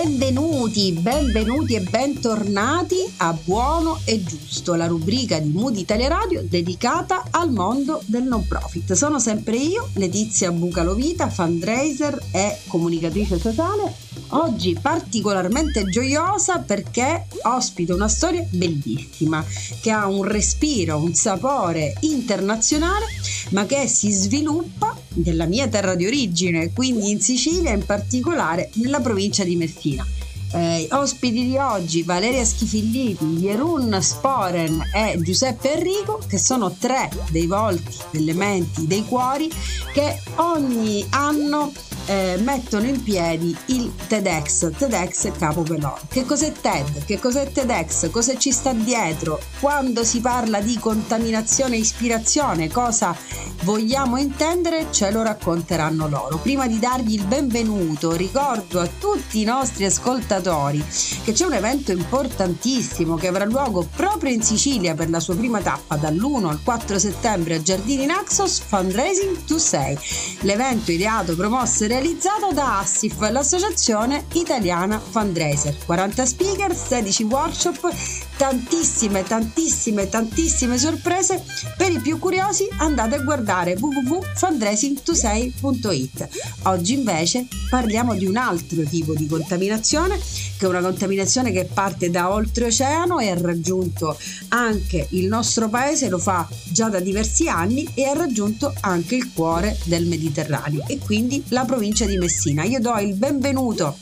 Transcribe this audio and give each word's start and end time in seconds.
Benvenuti, 0.00 0.59
benvenuti 0.68 1.74
e 1.74 1.80
bentornati 1.80 2.96
a 3.16 3.32
Buono 3.32 3.98
e 4.04 4.22
Giusto, 4.22 4.74
la 4.74 4.86
rubrica 4.86 5.38
di 5.38 5.48
Moody 5.48 5.80
Italia 5.80 6.08
Radio 6.08 6.42
dedicata 6.46 7.28
al 7.30 7.50
mondo 7.50 8.02
del 8.04 8.24
non 8.24 8.46
profit. 8.46 8.92
Sono 8.92 9.18
sempre 9.18 9.56
io, 9.56 9.88
Letizia 9.94 10.52
Bucalovita, 10.52 11.30
fundraiser 11.30 12.22
e 12.32 12.58
comunicatrice 12.66 13.38
sociale. 13.38 13.94
Oggi 14.32 14.78
particolarmente 14.78 15.84
gioiosa 15.86 16.58
perché 16.58 17.24
ospito 17.44 17.94
una 17.94 18.08
storia 18.08 18.46
bellissima 18.50 19.42
che 19.80 19.90
ha 19.90 20.08
un 20.08 20.24
respiro, 20.24 20.98
un 20.98 21.14
sapore 21.14 21.94
internazionale, 22.00 23.06
ma 23.52 23.64
che 23.64 23.88
si 23.88 24.12
sviluppa 24.12 24.94
nella 25.14 25.46
mia 25.46 25.68
terra 25.68 25.94
di 25.94 26.04
origine, 26.04 26.70
quindi 26.74 27.08
in 27.08 27.20
Sicilia, 27.22 27.72
in 27.72 27.86
particolare 27.86 28.68
nella 28.74 29.00
provincia 29.00 29.42
di 29.42 29.56
Messina. 29.56 30.06
Eh, 30.52 30.88
ospiti 30.90 31.46
di 31.46 31.56
oggi 31.58 32.02
Valeria 32.02 32.44
Schifilliti, 32.44 33.24
Jerun 33.24 33.96
Sporen 34.02 34.82
e 34.92 35.16
Giuseppe 35.20 35.74
Enrico 35.74 36.20
che 36.26 36.38
sono 36.38 36.74
tre 36.76 37.08
dei 37.30 37.46
volti, 37.46 37.96
delle 38.10 38.34
menti, 38.34 38.86
dei 38.86 39.04
cuori 39.04 39.48
che 39.92 40.20
ogni 40.36 41.06
anno 41.10 41.72
eh, 42.10 42.38
mettono 42.38 42.86
in 42.86 43.00
piedi 43.04 43.56
il 43.66 43.92
TEDx, 44.08 44.72
TEDx 44.76 45.30
Capo 45.38 45.62
Pelon. 45.62 45.94
Che 46.08 46.24
cos'è 46.24 46.50
TED? 46.50 47.04
Che 47.04 47.20
cos'è 47.20 47.52
TEDx? 47.52 48.10
Cosa 48.10 48.36
ci 48.36 48.50
sta 48.50 48.72
dietro? 48.72 49.40
Quando 49.60 50.02
si 50.02 50.20
parla 50.20 50.60
di 50.60 50.76
contaminazione 50.76 51.76
e 51.76 51.78
ispirazione, 51.78 52.68
cosa 52.68 53.16
vogliamo 53.62 54.16
intendere? 54.16 54.86
Ce 54.90 55.08
lo 55.12 55.22
racconteranno 55.22 56.08
loro. 56.08 56.38
Prima 56.38 56.66
di 56.66 56.80
dargli 56.80 57.14
il 57.14 57.24
benvenuto, 57.26 58.16
ricordo 58.16 58.80
a 58.80 58.88
tutti 58.98 59.40
i 59.40 59.44
nostri 59.44 59.84
ascoltatori 59.84 60.84
che 61.22 61.30
c'è 61.30 61.44
un 61.44 61.52
evento 61.52 61.92
importantissimo 61.92 63.14
che 63.14 63.28
avrà 63.28 63.44
luogo 63.44 63.86
proprio 63.94 64.32
in 64.32 64.42
Sicilia 64.42 64.94
per 64.94 65.10
la 65.10 65.20
sua 65.20 65.36
prima 65.36 65.60
tappa 65.60 65.94
dall'1 65.94 66.46
al 66.46 66.60
4 66.60 66.98
settembre 66.98 67.54
a 67.54 67.62
Giardini 67.62 68.06
Naxos 68.06 68.58
Fundraising 68.58 69.44
to 69.44 69.58
Say. 69.58 69.96
L'evento 70.40 70.90
ideato, 70.90 71.36
promosso 71.36 71.84
e 71.84 71.99
realizzato 72.00 72.50
da 72.54 72.78
Assif, 72.78 73.18
l'associazione 73.28 74.24
italiana 74.32 74.98
fundraiser. 74.98 75.76
40 75.84 76.24
speaker, 76.24 76.74
16 76.74 77.24
workshop, 77.24 77.92
tantissime, 78.40 79.22
tantissime, 79.22 80.08
tantissime 80.08 80.78
sorprese. 80.78 81.44
Per 81.76 81.92
i 81.92 82.00
più 82.00 82.18
curiosi 82.18 82.66
andate 82.78 83.16
a 83.16 83.18
guardare 83.18 83.76
www.fundraising26.it. 83.78 86.28
Oggi 86.62 86.94
invece 86.94 87.46
parliamo 87.68 88.14
di 88.14 88.24
un 88.24 88.38
altro 88.38 88.82
tipo 88.84 89.12
di 89.12 89.26
contaminazione, 89.26 90.18
che 90.56 90.64
è 90.64 90.68
una 90.68 90.80
contaminazione 90.80 91.52
che 91.52 91.66
parte 91.66 92.08
da 92.08 92.32
oltreoceano 92.32 93.18
e 93.18 93.28
ha 93.28 93.38
raggiunto 93.38 94.16
anche 94.48 95.08
il 95.10 95.26
nostro 95.26 95.68
paese, 95.68 96.08
lo 96.08 96.16
fa 96.16 96.48
già 96.64 96.88
da 96.88 97.00
diversi 97.00 97.46
anni 97.46 97.86
e 97.92 98.06
ha 98.06 98.14
raggiunto 98.14 98.72
anche 98.80 99.16
il 99.16 99.30
cuore 99.34 99.76
del 99.84 100.06
Mediterraneo 100.06 100.84
e 100.86 100.96
quindi 100.96 101.44
la 101.48 101.66
provincia 101.66 102.06
di 102.06 102.16
Messina. 102.16 102.64
Io 102.64 102.80
do 102.80 102.96
il 103.00 103.16
benvenuto 103.16 103.98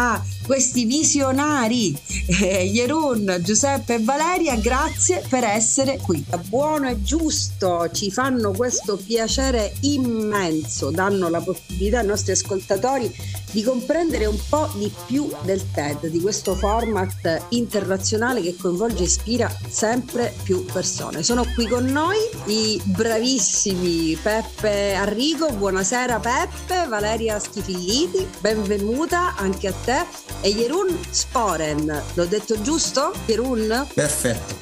a 0.00 0.22
questi 0.46 0.84
visionari, 0.84 1.94
eh, 2.40 2.70
Jerun, 2.72 3.38
Giuseppe 3.42 3.94
e 3.94 3.98
Valeria, 3.98 4.54
grazie 4.54 5.24
per 5.28 5.42
essere 5.42 5.98
qui. 5.98 6.24
Buono 6.46 6.88
e 6.88 7.02
giusto, 7.02 7.90
ci 7.90 8.10
fanno 8.12 8.52
questo 8.52 8.96
piacere 8.96 9.74
immenso, 9.80 10.90
danno 10.90 11.28
la 11.28 11.40
possibilità 11.40 11.98
ai 11.98 12.06
nostri 12.06 12.32
ascoltatori 12.32 13.12
di 13.50 13.62
comprendere 13.62 14.26
un 14.26 14.38
po' 14.48 14.68
di 14.74 14.92
più 15.06 15.30
del 15.42 15.70
TED, 15.70 16.06
di 16.06 16.20
questo 16.20 16.54
format 16.54 17.46
internazionale 17.50 18.40
che 18.42 18.56
coinvolge 18.56 19.02
e 19.02 19.06
ispira 19.06 19.50
sempre 19.68 20.34
più 20.42 20.64
persone. 20.64 21.22
Sono 21.22 21.44
qui 21.54 21.66
con 21.66 21.84
noi 21.84 22.16
i 22.46 22.80
bravissimi 22.84 24.16
Peppe 24.16 24.94
Arrigo, 24.94 25.50
buonasera 25.50 26.18
Peppe, 26.18 26.86
Valeria 26.88 27.38
Schifilliti, 27.38 28.26
benvenuta 28.40 29.34
anche 29.36 29.68
a 29.68 29.72
te 29.84 30.04
e 30.40 30.54
Jerun 30.54 30.98
Sporen. 31.10 32.02
L'ho 32.14 32.26
detto 32.26 32.60
giusto? 32.60 33.12
Jerun? 33.26 33.86
Perfetto. 33.94 34.56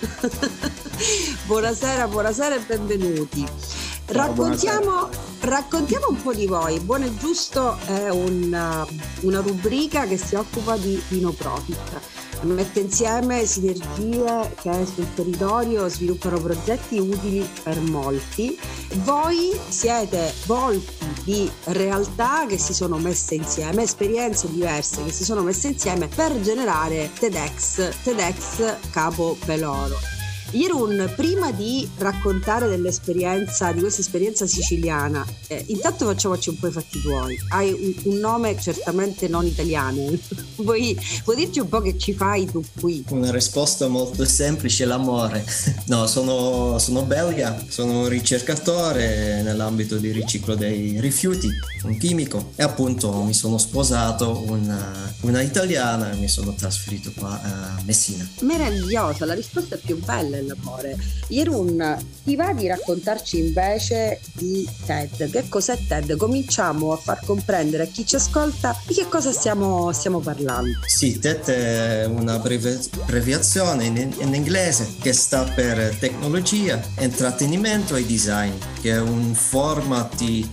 buonasera, 1.46 2.08
buonasera 2.08 2.54
e 2.54 2.60
benvenuti. 2.60 3.85
Raccontiamo, 4.06 5.08
raccontiamo, 5.40 6.06
un 6.10 6.22
po' 6.22 6.32
di 6.32 6.46
voi. 6.46 6.78
Buono 6.80 7.06
e 7.06 7.16
giusto 7.16 7.76
è 7.86 8.08
una, 8.08 8.86
una 9.20 9.40
rubrica 9.40 10.06
che 10.06 10.16
si 10.16 10.34
occupa 10.34 10.76
di, 10.76 11.00
di 11.08 11.20
no 11.20 11.32
profit 11.32 12.00
mette 12.42 12.80
insieme 12.80 13.46
sinergie 13.46 14.54
che 14.60 14.86
sul 14.86 15.12
territorio 15.14 15.88
sviluppano 15.88 16.38
progetti 16.40 16.98
utili 16.98 17.48
per 17.62 17.80
molti. 17.80 18.58
Voi 18.96 19.58
siete 19.68 20.32
volti 20.46 20.94
di 21.24 21.50
realtà 21.64 22.46
che 22.46 22.58
si 22.58 22.74
sono 22.74 22.98
messe 22.98 23.34
insieme, 23.34 23.82
esperienze 23.82 24.50
diverse 24.50 25.02
che 25.04 25.12
si 25.12 25.24
sono 25.24 25.42
messe 25.42 25.68
insieme 25.68 26.08
per 26.08 26.38
generare 26.40 27.10
TEDx, 27.18 28.02
TEDx 28.02 28.90
Capo 28.90 29.36
Peloro. 29.44 30.15
Irun, 30.52 31.12
prima 31.16 31.50
di 31.50 31.88
raccontare 31.98 32.68
dell'esperienza, 32.68 33.72
di 33.72 33.80
questa 33.80 34.00
esperienza 34.00 34.46
siciliana, 34.46 35.26
eh, 35.48 35.64
intanto 35.68 36.06
facciamoci 36.06 36.50
un 36.50 36.58
po' 36.58 36.68
i 36.68 36.72
fatti 36.72 37.00
tuoi. 37.00 37.38
Hai 37.48 37.72
un, 37.72 38.12
un 38.12 38.18
nome 38.18 38.58
certamente 38.60 39.28
non 39.28 39.44
italiano. 39.46 39.94
Vuoi, 40.56 40.98
vuoi, 41.24 41.36
dirci 41.36 41.60
un 41.60 41.68
po' 41.68 41.82
che 41.82 41.98
ci 41.98 42.14
fai 42.14 42.46
tu 42.46 42.64
qui? 42.80 43.04
Una 43.10 43.30
risposta 43.30 43.88
molto 43.88 44.24
semplice, 44.24 44.84
l'amore. 44.84 45.44
No, 45.86 46.06
sono, 46.08 46.78
sono 46.78 47.02
belga, 47.02 47.64
sono 47.68 48.00
un 48.00 48.08
ricercatore 48.08 49.42
nell'ambito 49.42 49.98
di 49.98 50.10
riciclo 50.10 50.56
dei 50.56 50.98
rifiuti, 51.00 51.48
un 51.84 51.96
chimico 51.96 52.52
e 52.56 52.64
appunto 52.64 53.22
mi 53.22 53.34
sono 53.34 53.56
sposato 53.58 54.42
una, 54.48 55.14
una 55.20 55.42
italiana 55.42 56.10
e 56.10 56.16
mi 56.16 56.28
sono 56.28 56.54
trasferito 56.54 57.12
qua 57.14 57.40
a 57.40 57.82
Messina. 57.84 58.28
Meravigliosa, 58.40 59.24
la 59.26 59.34
risposta 59.34 59.76
più 59.76 59.98
bella 60.02 60.35
dell'amore. 60.36 60.96
Irun, 61.28 61.96
ti 62.24 62.36
va 62.36 62.52
di 62.52 62.66
raccontarci 62.66 63.38
invece 63.38 64.20
di 64.32 64.68
TED? 64.84 65.30
Che 65.30 65.48
cos'è 65.48 65.78
TED? 65.86 66.16
Cominciamo 66.16 66.92
a 66.92 66.96
far 66.96 67.20
comprendere 67.24 67.84
a 67.84 67.86
chi 67.86 68.06
ci 68.06 68.16
ascolta 68.16 68.78
di 68.86 68.94
che 68.94 69.08
cosa 69.08 69.32
stiamo, 69.32 69.92
stiamo 69.92 70.20
parlando. 70.20 70.78
Sì, 70.86 71.18
TED 71.18 71.44
è 71.46 72.04
una 72.04 72.34
abbreviazione 72.34 73.84
in, 73.84 73.96
in 73.96 74.34
inglese 74.34 74.94
che 75.00 75.12
sta 75.12 75.44
per 75.44 75.96
tecnologia, 75.98 76.80
intrattenimento 77.00 77.96
e 77.96 78.04
design, 78.04 78.52
che 78.80 78.92
è 78.92 79.00
un 79.00 79.34
format 79.34 80.14
di 80.16 80.48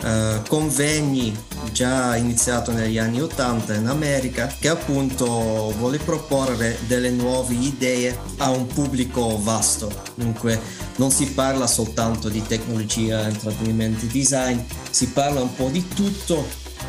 Uh, 0.00 0.42
convegni 0.48 1.34
già 1.72 2.16
iniziato 2.16 2.72
negli 2.72 2.98
anni 2.98 3.22
80 3.22 3.74
in 3.74 3.86
America 3.86 4.52
che 4.58 4.68
appunto 4.68 5.72
vuole 5.78 5.98
proporre 5.98 6.76
delle 6.86 7.10
nuove 7.10 7.54
idee 7.54 8.18
a 8.38 8.50
un 8.50 8.66
pubblico 8.66 9.40
vasto. 9.40 9.90
Dunque 10.14 10.60
non 10.96 11.10
si 11.10 11.30
parla 11.30 11.66
soltanto 11.66 12.28
di 12.28 12.42
tecnologia, 12.42 13.26
intrattenimento 13.28 14.04
e 14.04 14.08
design, 14.08 14.58
si 14.90 15.08
parla 15.08 15.40
un 15.40 15.54
po' 15.54 15.68
di 15.68 15.86
tutto 15.88 16.46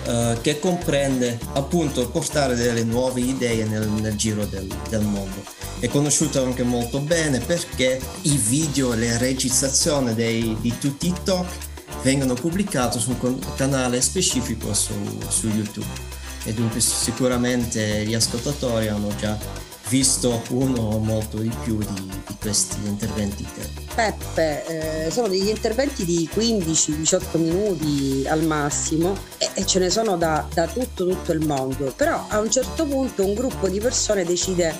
uh, 0.08 0.42
che 0.42 0.60
comprende 0.60 1.40
appunto 1.54 2.10
portare 2.10 2.56
delle 2.56 2.84
nuove 2.84 3.22
idee 3.22 3.66
nel, 3.66 3.88
nel 3.88 4.16
giro 4.16 4.46
del, 4.46 4.68
del 4.90 5.02
mondo 5.02 5.66
è 5.80 5.88
conosciuto 5.88 6.44
anche 6.44 6.64
molto 6.64 7.00
bene 7.00 7.40
perché 7.40 8.00
i 8.22 8.38
video 8.38 8.94
e 8.94 8.98
le 8.98 9.18
registrazioni 9.18 10.14
dei, 10.14 10.56
di 10.60 10.78
tutti 10.80 11.08
i 11.08 11.14
talk 11.24 11.65
vengono 12.06 12.36
pubblicati 12.36 13.00
su 13.00 13.18
un 13.20 13.40
canale 13.56 14.00
specifico 14.00 14.76
su, 14.76 14.94
su 15.28 15.48
YouTube 15.48 15.88
e 16.44 16.54
dunque 16.54 16.80
sicuramente 16.80 18.06
gli 18.06 18.14
ascoltatori 18.14 18.90
hanno 18.90 19.10
già 19.16 19.36
visto 19.90 20.44
uno 20.50 20.82
o 20.82 21.00
molto 21.00 21.38
di 21.40 21.52
più 21.64 21.80
di, 21.80 22.12
di 22.28 22.36
questi 22.40 22.78
interventi. 22.86 23.44
Peppe, 23.96 25.06
eh, 25.08 25.12
sono 25.12 25.28
degli 25.28 25.48
interventi 25.48 26.06
di 26.06 26.30
15-18 26.32 27.40
minuti 27.40 28.24
al 28.28 28.44
massimo 28.44 29.18
e, 29.40 29.50
e 29.56 29.66
ce 29.66 29.80
ne 29.80 29.90
sono 29.90 30.16
da, 30.16 30.48
da, 30.54 30.68
tutto, 30.68 31.08
tutto 31.08 31.32
il 31.32 31.44
mondo, 31.44 31.92
però 31.96 32.24
a 32.28 32.40
un 32.40 32.52
certo 32.52 32.86
punto 32.86 33.26
un 33.26 33.34
gruppo 33.34 33.68
di 33.68 33.80
persone 33.80 34.24
decide 34.24 34.76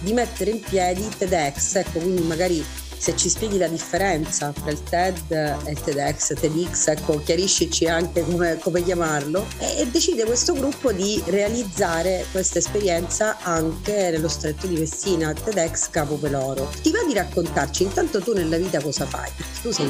di 0.00 0.14
mettere 0.14 0.52
in 0.52 0.60
piedi 0.60 1.06
TEDx, 1.18 1.74
ecco 1.74 1.98
quindi 1.98 2.22
magari 2.22 2.64
se 3.00 3.16
ci 3.16 3.30
spieghi 3.30 3.56
la 3.56 3.66
differenza 3.66 4.52
tra 4.52 4.70
il 4.70 4.82
TED 4.82 5.30
e 5.64 5.70
il 5.70 5.80
TEDx, 5.80 6.34
TEDx, 6.34 6.88
ecco, 6.88 7.18
chiariscici 7.22 7.86
anche 7.86 8.22
come, 8.22 8.58
come 8.58 8.84
chiamarlo, 8.84 9.46
e, 9.58 9.80
e, 9.80 9.86
decide 9.86 10.26
questo 10.26 10.52
gruppo 10.52 10.92
di 10.92 11.22
realizzare 11.28 12.26
questa 12.30 12.58
esperienza 12.58 13.38
anche 13.40 14.10
nello 14.10 14.28
stretto 14.28 14.66
di 14.66 14.76
Messina, 14.76 15.32
TEDx 15.32 15.88
Capo 15.88 16.16
Peloro. 16.16 16.70
Ti 16.82 16.90
va 16.90 17.02
di 17.06 17.14
raccontarci 17.14 17.84
intanto 17.84 18.20
tu 18.20 18.34
nella 18.34 18.58
vita 18.58 18.82
cosa 18.82 19.06
fai? 19.06 19.30
Perché 19.34 19.60
tu 19.62 19.70
sei 19.70 19.86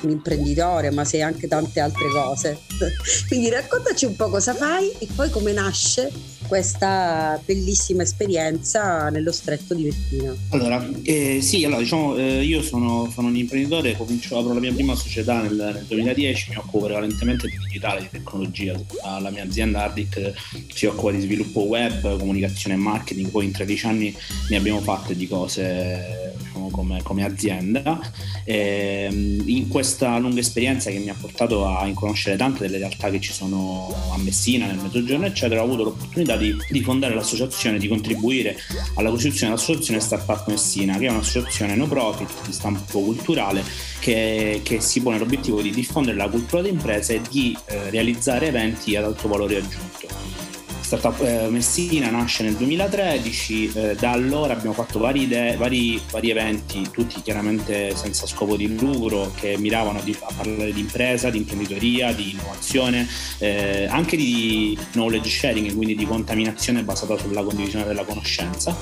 un 0.00 0.10
imprenditore, 0.10 0.90
ma 0.90 1.04
sei 1.04 1.22
anche 1.22 1.46
tante 1.46 1.78
altre 1.78 2.08
cose. 2.10 2.58
Quindi 3.28 3.50
raccontaci 3.50 4.04
un 4.04 4.16
po' 4.16 4.30
cosa 4.30 4.52
fai 4.52 4.90
e 4.98 5.06
poi 5.14 5.30
come 5.30 5.52
nasce 5.52 6.10
questa 6.48 7.40
bellissima 7.44 8.02
esperienza 8.02 9.10
nello 9.10 9.30
stretto 9.30 9.74
di 9.74 9.84
Messina. 9.84 10.34
Allora, 10.48 10.88
eh, 11.02 11.40
sì, 11.42 11.64
allora 11.64 11.82
diciamo, 11.82 12.16
eh, 12.16 12.42
io 12.42 12.62
sono, 12.62 13.10
sono, 13.12 13.28
un 13.28 13.36
imprenditore, 13.36 13.96
comincio, 13.96 14.38
apro 14.38 14.54
la 14.54 14.60
mia 14.60 14.72
prima 14.72 14.94
società 14.94 15.42
nel, 15.42 15.54
nel, 15.54 15.84
2010, 15.86 16.50
mi 16.50 16.56
occupo 16.56 16.86
prevalentemente 16.86 17.46
di 17.46 17.56
digitale, 17.58 18.00
di 18.00 18.08
tecnologia, 18.10 18.74
la 19.20 19.30
mia 19.30 19.44
azienda 19.44 19.84
Ardic 19.84 20.32
si 20.72 20.86
occupa 20.86 21.12
di 21.12 21.20
sviluppo 21.20 21.60
web, 21.62 22.18
comunicazione 22.18 22.74
e 22.74 22.78
marketing, 22.78 23.28
poi 23.28 23.44
in 23.44 23.52
13 23.52 23.86
anni 23.86 24.16
ne 24.48 24.56
abbiamo 24.56 24.80
fatte 24.80 25.14
di 25.14 25.28
cose 25.28 26.34
diciamo, 26.58 26.70
come, 26.70 27.02
come, 27.02 27.24
azienda. 27.24 28.00
E, 28.44 29.06
ehm, 29.08 29.42
in 29.46 29.68
questa 29.68 30.18
lunga 30.18 30.40
esperienza 30.40 30.90
che 30.90 30.98
mi 30.98 31.08
ha 31.08 31.16
portato 31.18 31.66
a 31.66 31.88
conoscere 31.94 32.36
tante 32.36 32.66
delle 32.66 32.78
realtà 32.78 33.08
che 33.10 33.20
ci 33.20 33.32
sono 33.32 33.94
a 34.12 34.18
Messina, 34.18 34.66
nel 34.66 34.78
Mezzogiorno, 34.78 35.26
eccetera, 35.26 35.62
ho 35.62 35.64
avuto 35.64 35.84
l'opportunità 35.84 36.36
di, 36.36 36.54
di 36.68 36.82
fondare 36.82 37.14
l'associazione, 37.14 37.78
di 37.78 37.88
contribuire 37.88 38.56
alla 38.94 39.10
costituzione 39.10 39.52
dell'associazione 39.52 40.00
Startup 40.00 40.46
Messina, 40.48 40.98
che 40.98 41.06
è 41.06 41.10
un'associazione 41.10 41.76
no 41.76 41.86
profit 41.86 42.28
di 42.44 42.52
stampo 42.52 43.00
culturale 43.00 43.62
che, 44.00 44.60
che 44.62 44.80
si 44.80 45.00
pone 45.00 45.18
l'obiettivo 45.18 45.62
di 45.62 45.70
diffondere 45.70 46.16
la 46.16 46.28
cultura 46.28 46.62
d'impresa 46.62 47.12
e 47.12 47.20
di 47.30 47.56
eh, 47.66 47.90
realizzare 47.90 48.48
eventi 48.48 48.96
ad 48.96 49.04
alto 49.04 49.28
valore 49.28 49.56
aggiunto. 49.56 50.47
Startup 50.88 51.20
eh, 51.20 51.48
Messina 51.50 52.08
nasce 52.08 52.44
nel 52.44 52.54
2013, 52.54 53.72
eh, 53.74 53.94
da 53.94 54.12
allora 54.12 54.54
abbiamo 54.54 54.72
fatto 54.72 54.98
vari, 54.98 55.24
idee, 55.24 55.54
vari, 55.58 56.00
vari, 56.10 56.30
eventi, 56.30 56.88
tutti 56.90 57.20
chiaramente 57.20 57.94
senza 57.94 58.26
scopo 58.26 58.56
di 58.56 58.74
lucro, 58.74 59.30
che 59.38 59.58
miravano 59.58 60.00
di, 60.00 60.16
a 60.18 60.32
parlare 60.34 60.72
di 60.72 60.80
impresa, 60.80 61.28
di 61.28 61.36
imprenditoria, 61.36 62.14
di 62.14 62.30
innovazione, 62.30 63.06
eh, 63.36 63.86
anche 63.90 64.16
di 64.16 64.78
knowledge 64.92 65.28
sharing, 65.28 65.74
quindi 65.74 65.94
di 65.94 66.06
contaminazione 66.06 66.82
basata 66.82 67.18
sulla 67.18 67.42
condivisione 67.42 67.84
della 67.84 68.04
conoscenza. 68.04 68.74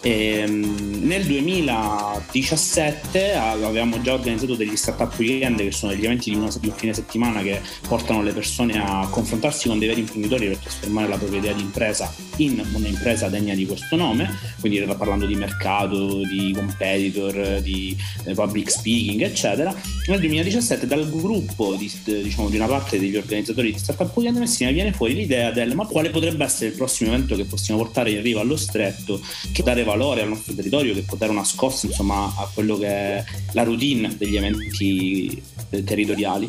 E, 0.00 0.38
ehm, 0.38 1.04
nel 1.04 1.24
2017 1.24 3.34
avevamo 3.34 4.02
già 4.02 4.14
organizzato 4.14 4.56
degli 4.56 4.74
startup 4.74 5.16
weekend 5.16 5.58
che 5.58 5.70
sono 5.70 5.92
degli 5.92 6.06
eventi 6.06 6.30
di, 6.30 6.36
una, 6.36 6.50
di 6.58 6.66
un 6.66 6.74
fine 6.74 6.92
settimana 6.92 7.40
che 7.40 7.60
portano 7.86 8.20
le 8.20 8.32
persone 8.32 8.84
a 8.84 9.06
confrontarsi 9.08 9.68
con 9.68 9.78
dei 9.78 9.86
veri 9.86 10.00
imprenditori 10.00 10.48
per 10.48 10.56
trasformare 10.56 11.06
la 11.06 11.16
propria 11.16 11.38
idea 11.38 11.50
idea 11.52 11.54
di 11.54 11.62
impresa 11.62 12.12
in 12.36 12.62
un'impresa 12.72 13.28
degna 13.28 13.54
di 13.54 13.66
questo 13.66 13.94
nome, 13.94 14.28
quindi 14.58 14.80
parlando 14.96 15.26
di 15.26 15.34
mercato, 15.34 16.24
di 16.24 16.52
competitor, 16.54 17.60
di 17.60 17.96
eh, 18.24 18.34
public 18.34 18.70
speaking, 18.70 19.20
eccetera. 19.22 19.74
Nel 20.08 20.18
2017 20.18 20.86
dal 20.86 21.08
gruppo 21.08 21.74
di, 21.74 21.92
diciamo, 22.04 22.48
di 22.48 22.56
una 22.56 22.66
parte 22.66 22.98
degli 22.98 23.16
organizzatori 23.16 23.72
di 23.72 23.78
Startup 23.78 24.10
Weekend 24.16 24.38
Messina 24.38 24.70
viene 24.70 24.92
fuori 24.92 25.14
l'idea 25.14 25.52
del 25.52 25.74
ma 25.74 25.86
quale 25.86 26.10
potrebbe 26.10 26.44
essere 26.44 26.70
il 26.70 26.76
prossimo 26.76 27.12
evento 27.12 27.36
che 27.36 27.44
possiamo 27.44 27.80
portare 27.80 28.10
in 28.10 28.22
riva 28.22 28.40
allo 28.40 28.56
stretto, 28.56 29.20
che 29.52 29.62
dare 29.62 29.84
valore 29.84 30.22
al 30.22 30.28
nostro 30.28 30.54
territorio, 30.54 30.94
che 30.94 31.02
può 31.02 31.16
dare 31.16 31.30
una 31.30 31.44
scossa 31.44 31.86
insomma 31.86 32.24
a 32.24 32.48
quello 32.52 32.76
che 32.78 32.88
è 32.88 33.24
la 33.52 33.62
routine 33.62 34.16
degli 34.16 34.36
eventi 34.36 35.42
eh, 35.70 35.84
territoriali 35.84 36.48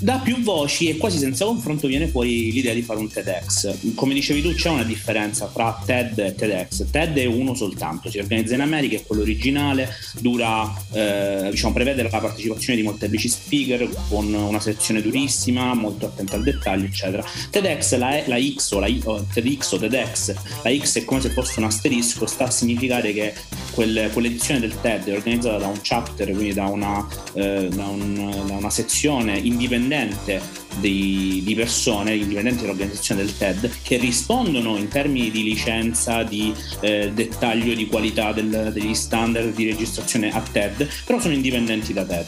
da 0.00 0.18
più 0.18 0.40
voci 0.42 0.88
e 0.88 0.96
quasi 0.96 1.18
senza 1.18 1.44
confronto 1.44 1.86
viene 1.86 2.08
fuori 2.08 2.50
l'idea 2.52 2.72
di 2.72 2.82
fare 2.82 2.98
un 3.00 3.08
TEDx. 3.08 3.94
Come 3.94 4.14
dicevi 4.14 4.40
tu, 4.40 4.54
c'è 4.54 4.70
una 4.70 4.82
differenza 4.82 5.50
tra 5.52 5.82
TED 5.84 6.18
e 6.18 6.34
TEDx. 6.34 6.86
TED 6.90 7.18
è 7.18 7.26
uno 7.26 7.54
soltanto, 7.54 8.10
si 8.10 8.18
organizza 8.18 8.54
in 8.54 8.60
America, 8.60 8.96
è 8.96 9.04
quello 9.04 9.22
originale, 9.22 9.88
dura, 10.20 10.74
eh, 10.92 11.48
diciamo, 11.50 11.74
prevede 11.74 12.02
la 12.02 12.08
partecipazione 12.08 12.78
di 12.78 12.84
molteplici 12.84 13.28
speaker 13.28 13.88
con 14.08 14.32
una 14.32 14.60
sezione 14.60 15.02
durissima, 15.02 15.74
molto 15.74 16.06
attenta 16.06 16.36
al 16.36 16.42
dettaglio, 16.42 16.86
eccetera. 16.86 17.24
TEDx, 17.50 17.96
la, 17.96 18.22
la 18.26 18.38
X 18.40 18.70
o 18.72 18.78
la 18.78 18.88
o 19.04 19.26
TEDx 19.32 19.72
o 19.72 19.78
TEDx, 19.78 20.34
la 20.62 20.76
X 20.76 20.98
è 20.98 21.04
come 21.04 21.20
se 21.20 21.28
fosse 21.30 21.58
un 21.58 21.66
asterisco, 21.66 22.26
sta 22.26 22.44
a 22.44 22.50
significare 22.50 23.12
che 23.12 23.34
quel, 23.72 24.10
quell'edizione 24.12 24.60
del 24.60 24.80
TED 24.80 25.08
è 25.08 25.12
organizzata 25.12 25.58
da 25.58 25.66
un 25.66 25.78
chapter, 25.82 26.30
quindi 26.30 26.54
da 26.54 26.64
una, 26.64 27.06
eh, 27.34 27.68
da 27.68 27.86
un, 27.86 28.44
da 28.46 28.54
una 28.54 28.70
sezione 28.70 29.36
indipendente 29.38 29.88
indipendente 29.90 30.40
di, 30.78 31.42
di, 31.44 31.54
persone, 31.54 32.14
indipendenti 32.14 32.62
dall'organizzazione 32.62 33.24
del 33.24 33.36
TED, 33.36 33.70
che 33.82 33.96
rispondono 33.96 34.76
in 34.76 34.88
termini 34.88 35.30
di 35.30 35.42
licenza, 35.42 36.22
di 36.22 36.54
eh, 36.80 37.10
dettaglio, 37.12 37.74
di 37.74 37.86
qualità 37.86 38.32
del, 38.32 38.70
degli 38.72 38.94
standard 38.94 39.52
di 39.52 39.66
registrazione 39.66 40.30
a 40.30 40.40
TED, 40.40 40.88
però 41.04 41.18
sono 41.18 41.34
indipendenti 41.34 41.92
da 41.92 42.04
TED. 42.04 42.26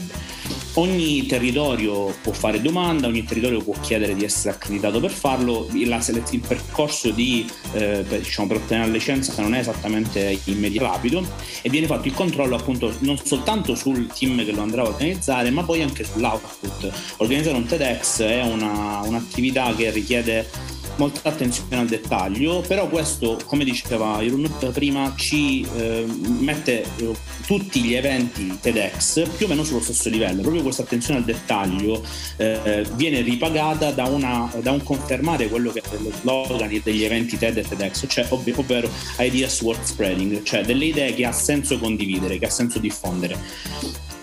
Ogni 0.75 1.27
territorio 1.27 2.15
può 2.23 2.31
fare 2.33 2.59
domanda, 2.59 3.05
ogni 3.05 3.23
territorio 3.23 3.61
può 3.61 3.75
chiedere 3.79 4.15
di 4.15 4.23
essere 4.23 4.55
accreditato 4.55 4.99
per 4.99 5.11
farlo, 5.11 5.67
il 5.71 6.41
percorso 6.47 7.11
di, 7.11 7.45
eh, 7.73 8.03
per, 8.07 8.21
diciamo, 8.21 8.47
per, 8.47 8.57
ottenere 8.57 8.87
la 8.87 8.93
licenza 8.93 9.39
non 9.41 9.53
è 9.53 9.59
esattamente 9.59 10.39
immediato 10.45 10.87
rapido 10.87 11.23
e 11.61 11.69
viene 11.69 11.85
fatto 11.85 12.07
il 12.07 12.13
controllo 12.13 12.55
appunto 12.55 12.91
non 12.99 13.17
soltanto 13.23 13.75
sul 13.75 14.07
team 14.07 14.43
che 14.43 14.51
lo 14.51 14.61
andrà 14.61 14.81
a 14.81 14.87
organizzare 14.87 15.51
ma 15.51 15.63
poi 15.63 15.83
anche 15.83 16.03
sull'output. 16.03 16.91
Organizzare 17.17 17.55
un 17.55 17.65
TEDx 17.65 18.21
è 18.23 18.41
una, 18.41 19.01
un'attività 19.03 19.75
che 19.75 19.91
richiede 19.91 20.49
molta 20.97 21.29
attenzione 21.29 21.77
al 21.77 21.87
dettaglio, 21.87 22.61
però 22.61 22.87
questo, 22.87 23.39
come 23.45 23.63
diceva 23.63 24.21
Irun 24.21 24.49
prima, 24.73 25.13
ci 25.15 25.65
eh, 25.75 26.05
mette 26.39 26.85
eh, 26.97 27.11
tutti 27.45 27.81
gli 27.81 27.93
eventi 27.93 28.57
TEDx 28.59 29.27
più 29.35 29.45
o 29.45 29.49
meno 29.49 29.63
sullo 29.63 29.81
stesso 29.81 30.09
livello. 30.09 30.41
Proprio 30.41 30.61
questa 30.63 30.83
attenzione 30.83 31.19
al 31.19 31.25
dettaglio 31.25 32.03
eh, 32.37 32.85
viene 32.93 33.21
ripagata 33.21 33.91
da, 33.91 34.05
una, 34.05 34.51
da, 34.61 34.71
un 34.71 34.83
confermare 34.83 35.47
quello 35.47 35.71
che 35.71 35.81
è 35.81 35.97
lo 35.97 36.11
slogan 36.21 36.81
degli 36.83 37.03
eventi 37.03 37.37
TED 37.37 37.57
e 37.57 37.63
TEDx, 37.63 38.05
cioè, 38.07 38.25
ovvero, 38.29 38.59
ovvero 38.59 38.89
ideas 39.19 39.61
worth 39.61 39.83
spreading, 39.85 40.43
cioè 40.43 40.63
delle 40.63 40.85
idee 40.85 41.13
che 41.13 41.25
ha 41.25 41.31
senso 41.31 41.77
condividere, 41.77 42.37
che 42.37 42.45
ha 42.45 42.49
senso 42.49 42.79
diffondere 42.79 43.37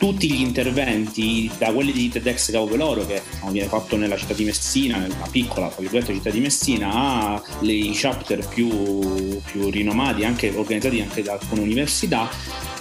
tutti 0.00 0.32
gli 0.32 0.40
interventi, 0.40 1.50
da 1.58 1.74
quelli 1.74 1.92
di 1.92 2.08
TEDx 2.08 2.52
Caupeloro 2.52 3.04
che 3.04 3.20
diciamo, 3.30 3.50
viene 3.50 3.68
fatto 3.68 3.98
nella 3.98 4.16
città 4.16 4.32
di 4.32 4.44
Messina, 4.44 4.96
nella 4.96 5.28
piccola 5.30 5.70
città 5.78 6.30
di 6.30 6.40
Messina, 6.40 7.42
ai 7.60 7.90
chapter 7.92 8.48
più, 8.48 9.38
più 9.44 9.68
rinomati, 9.68 10.24
anche 10.24 10.54
organizzati 10.56 11.02
anche 11.02 11.20
da 11.22 11.32
alcune 11.34 11.60
università, 11.60 12.30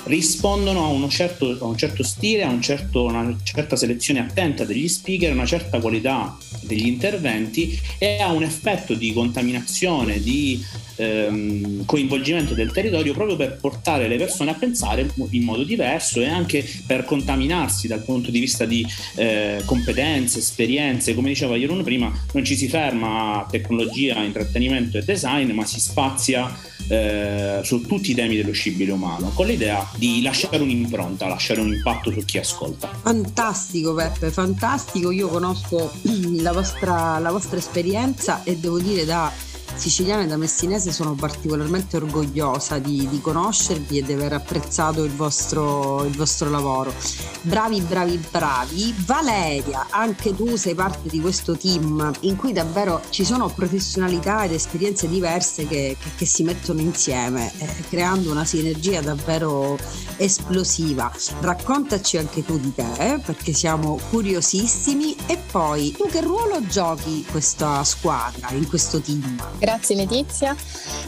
rispondono 0.06 1.04
a, 1.04 1.10
certo, 1.10 1.58
a 1.60 1.66
un 1.66 1.76
certo 1.76 2.04
stile, 2.04 2.44
a 2.44 2.50
un 2.50 2.62
certo, 2.62 3.04
una 3.04 3.36
certa 3.44 3.76
selezione 3.76 4.22
attenta 4.22 4.64
degli 4.64 4.88
speaker, 4.88 5.34
una 5.34 5.46
certa 5.46 5.82
qualità 5.82 6.38
degli 6.62 6.88
interventi 6.88 7.78
e 7.98 8.22
ha 8.22 8.32
un 8.32 8.44
effetto 8.44 8.94
di 8.94 9.12
contaminazione, 9.12 10.22
di 10.22 10.64
ehm, 11.00 11.86
coinvolgimento 11.86 12.54
del 12.54 12.72
territorio 12.72 13.14
proprio 13.14 13.36
per 13.36 13.58
portare 13.60 14.08
le 14.08 14.18
persone 14.18 14.52
a 14.52 14.54
pensare 14.54 15.10
in 15.32 15.44
modo 15.44 15.64
diverso 15.64 16.20
e 16.20 16.28
anche 16.28 16.68
per 16.86 17.06
contaminarsi 17.06 17.88
dal 17.88 18.04
punto 18.04 18.30
di 18.32 18.40
vista 18.40 18.66
di 18.66 18.86
eh, 19.16 19.62
competenze, 19.66 20.40
esperienze. 20.40 21.14
Come 21.14 21.30
diceva 21.30 21.56
Jeroen 21.56 21.84
prima, 21.84 22.12
non 22.34 22.44
ci 22.44 22.56
si 22.56 22.68
ferma 22.68 23.40
a 23.40 23.48
tecnologia, 23.50 24.22
intrattenimento 24.22 24.98
e 24.98 25.04
design, 25.04 25.52
ma 25.52 25.66
si 25.66 25.80
spazia 25.80 26.54
eh, 26.88 27.60
su 27.64 27.82
tutti 27.86 28.12
i 28.12 28.16
temi 28.16 28.36
dello 28.36 28.52
scibile 28.52 28.92
umano, 28.92 29.32
con 29.34 29.46
l'idea 29.46 29.88
di 29.96 30.22
lasciare 30.22 30.58
un'impronta, 30.58 31.28
lasciare 31.28 31.62
un 31.62 31.74
impatto 31.74 32.12
su 32.12 32.24
chi 32.26 32.38
ascolta. 32.38 32.90
Fantastico 33.02 33.94
Peppe, 33.94 34.32
fantastico, 34.32 35.12
io 35.12 35.28
conosco 35.28 35.92
la 36.42 36.52
vostra, 36.52 37.20
la 37.20 37.32
vostra 37.32 37.58
esperienza 37.58 38.44
e 38.44 38.58
devo 38.58 38.80
dire 38.80 39.06
da 39.06 39.32
siciliana 39.80 40.24
e 40.24 40.28
da 40.28 40.36
messinese 40.36 40.92
sono 40.92 41.14
particolarmente 41.14 41.96
orgogliosa 41.96 42.80
di, 42.80 43.08
di 43.10 43.22
conoscervi 43.22 44.00
e 44.00 44.04
di 44.04 44.12
aver 44.12 44.34
apprezzato 44.34 45.06
il 45.06 45.12
vostro, 45.12 46.04
il 46.04 46.16
vostro 46.16 46.50
lavoro. 46.50 46.94
Bravi, 47.42 47.80
bravi, 47.82 48.18
bravi. 48.30 48.94
Valeria, 49.06 49.88
anche 49.90 50.36
tu 50.36 50.58
sei 50.58 50.76
parte 50.76 51.08
di 51.08 51.22
questo 51.22 51.56
team 51.56 52.12
in 52.22 52.36
cui 52.36 52.52
davvero 52.52 53.02
ci 53.10 53.24
sono 53.24 53.48
professionalità 53.48 54.44
ed 54.44 54.52
esperienze 54.52 55.08
diverse 55.08 55.66
che, 55.66 55.96
che, 55.98 56.10
che 56.18 56.26
si 56.26 56.44
mettono 56.44 56.82
insieme, 56.82 57.50
eh, 57.58 57.68
creando 57.90 58.32
una 58.32 58.44
sinergia 58.44 59.00
davvero 59.00 59.78
esplosiva. 60.18 61.10
Raccontaci 61.40 62.18
anche 62.18 62.44
tu 62.44 62.60
di 62.60 62.74
te, 62.74 63.22
perché 63.26 63.54
siamo 63.54 63.98
curiosissimi. 64.10 65.16
E 65.26 65.38
poi, 65.50 65.94
tu 65.98 66.08
che 66.08 66.20
ruolo 66.20 66.66
giochi 66.68 67.26
questa 67.32 67.82
squadra, 67.86 68.50
in 68.52 68.68
questo 68.68 69.00
team? 69.00 69.38
Grazie 69.58 69.69
Letizia. 69.94 70.56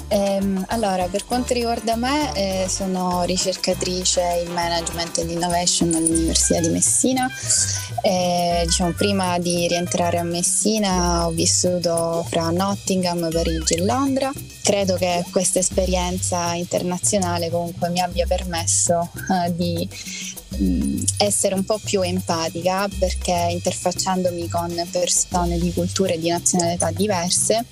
Ehm, 0.10 0.64
allora, 0.68 1.06
per 1.06 1.26
quanto 1.26 1.54
riguarda 1.54 1.96
me, 1.96 2.32
eh, 2.36 2.68
sono 2.70 3.24
ricercatrice 3.24 4.44
in 4.46 4.54
management 4.54 5.18
e 5.18 5.22
innovation 5.24 5.94
all'Università 5.94 6.60
di 6.60 6.70
Messina. 6.70 7.28
Eh, 8.04 8.62
diciamo, 8.66 8.92
prima 8.92 9.40
di 9.40 9.68
rientrare 9.68 10.20
a 10.20 10.24
Messina 10.24 11.26
ho 11.26 11.32
vissuto 11.32 12.26
fra 12.30 12.52
Nottingham, 12.52 13.30
Parigi 13.32 13.76
e 13.76 13.84
Londra. 13.84 14.32
Credo 14.62 14.96
che 14.96 15.26
questa 15.32 15.60
esperienza 15.60 16.54
internazionale 16.54 17.50
comunque 17.50 17.90
mi 17.90 18.00
abbia 18.00 18.28
permesso 18.28 19.10
eh, 19.46 19.56
di 19.56 19.90
mm, 20.62 21.04
essere 21.18 21.56
un 21.56 21.64
po' 21.64 21.80
più 21.84 22.02
empatica 22.02 22.88
perché 23.00 23.48
interfacciandomi 23.50 24.48
con 24.50 24.88
persone 24.92 25.58
di 25.58 25.74
culture 25.74 26.14
e 26.14 26.20
di 26.20 26.30
nazionalità 26.30 26.92
diverse 26.92 27.66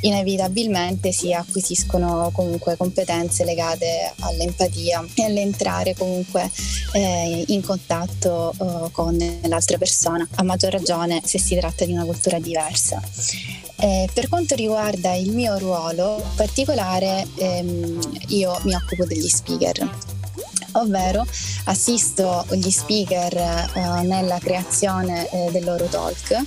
inevitabilmente 0.00 1.12
si 1.12 1.32
acquisiscono 1.32 2.30
comunque 2.32 2.76
competenze 2.76 3.44
legate 3.44 4.12
all'empatia 4.20 5.04
e 5.14 5.24
all'entrare 5.24 5.94
comunque 5.94 6.50
eh, 6.92 7.44
in 7.48 7.62
contatto 7.62 8.52
eh, 8.52 8.90
con 8.92 9.16
l'altra 9.42 9.78
persona, 9.78 10.26
a 10.36 10.42
maggior 10.42 10.72
ragione 10.72 11.20
se 11.24 11.38
si 11.38 11.56
tratta 11.56 11.84
di 11.84 11.92
una 11.92 12.04
cultura 12.04 12.38
diversa. 12.38 13.02
Eh, 13.80 14.08
per 14.12 14.28
quanto 14.28 14.54
riguarda 14.54 15.14
il 15.14 15.30
mio 15.30 15.56
ruolo 15.58 16.22
particolare, 16.34 17.26
ehm, 17.36 18.00
io 18.28 18.58
mi 18.64 18.74
occupo 18.74 19.04
degli 19.04 19.28
speaker 19.28 20.16
ovvero 20.72 21.26
assisto 21.64 22.44
gli 22.50 22.70
speaker 22.70 23.34
eh, 23.36 24.02
nella 24.02 24.38
creazione 24.38 25.28
eh, 25.30 25.50
del 25.50 25.64
loro 25.64 25.86
talk 25.86 26.42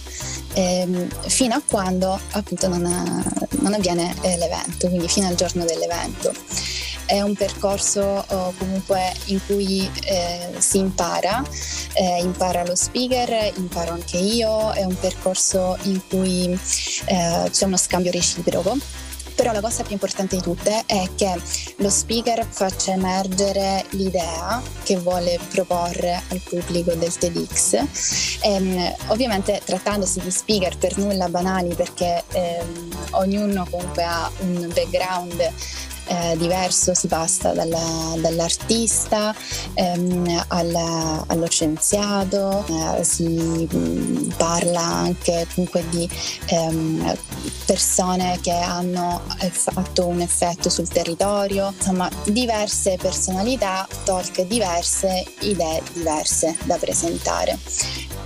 ehm, 0.54 1.08
fino 1.28 1.56
a 1.56 1.62
quando 1.66 2.20
appunto 2.32 2.68
non, 2.68 2.82
non 3.62 3.74
avviene 3.74 4.14
eh, 4.22 4.38
l'evento, 4.38 4.88
quindi 4.90 5.08
fino 5.08 5.28
al 5.28 5.36
giorno 5.36 5.66
dell'evento. 5.66 6.34
È 7.06 7.20
un 7.20 7.36
percorso 7.36 8.24
oh, 8.26 8.54
comunque 8.58 9.12
in 9.26 9.42
cui 9.46 9.90
eh, 10.06 10.54
si 10.60 10.78
impara, 10.78 11.44
eh, 11.94 12.22
impara 12.22 12.64
lo 12.64 12.76
speaker, 12.76 13.52
imparo 13.58 13.92
anche 13.92 14.18
io, 14.18 14.72
è 14.72 14.86
un 14.86 14.98
percorso 14.98 15.78
in 15.84 16.00
cui 16.08 16.58
eh, 17.06 17.50
c'è 17.52 17.66
uno 17.66 17.76
scambio 17.76 18.12
reciproco 18.12 18.78
però 19.42 19.54
la 19.54 19.62
cosa 19.62 19.82
più 19.82 19.94
importante 19.94 20.36
di 20.36 20.42
tutte 20.44 20.84
è 20.86 21.10
che 21.16 21.34
lo 21.78 21.90
speaker 21.90 22.46
faccia 22.48 22.92
emergere 22.92 23.84
l'idea 23.92 24.62
che 24.84 24.98
vuole 24.98 25.40
proporre 25.50 26.22
al 26.28 26.40
pubblico 26.44 26.94
del 26.94 27.12
TEDx. 27.12 28.40
Ehm, 28.44 28.96
ovviamente 29.08 29.60
trattandosi 29.66 30.20
di 30.20 30.30
speaker 30.30 30.78
per 30.78 30.96
nulla 31.00 31.28
banali 31.28 31.74
perché 31.74 32.24
ehm, 32.32 32.90
ognuno 33.14 33.66
comunque 33.68 34.04
ha 34.04 34.30
un 34.42 34.70
background 34.76 35.52
eh, 36.06 36.36
diverso, 36.38 36.94
si 36.94 37.08
passa 37.08 37.52
dalla, 37.54 38.16
dall'artista 38.18 39.34
ehm, 39.74 40.46
alla, 40.48 41.24
allo 41.28 41.50
scienziato, 41.50 42.66
eh, 42.68 43.04
si 43.04 43.68
mm, 43.74 44.30
parla 44.38 44.82
anche 44.82 45.48
comunque 45.54 45.84
di 45.90 46.10
ehm, 46.48 47.18
persone 47.66 48.40
che 48.42 48.52
hanno 48.52 49.22
fatto 49.50 50.08
un 50.08 50.22
effetto 50.22 50.70
sul 50.70 50.88
territorio, 50.88 51.74
insomma 51.78 52.10
diverse 52.26 52.98
personalità, 53.00 53.88
talk 54.04 54.42
diverse, 54.42 55.24
idee 55.40 55.82
diverse 55.94 56.58
da 56.66 56.76
presentare 56.78 57.58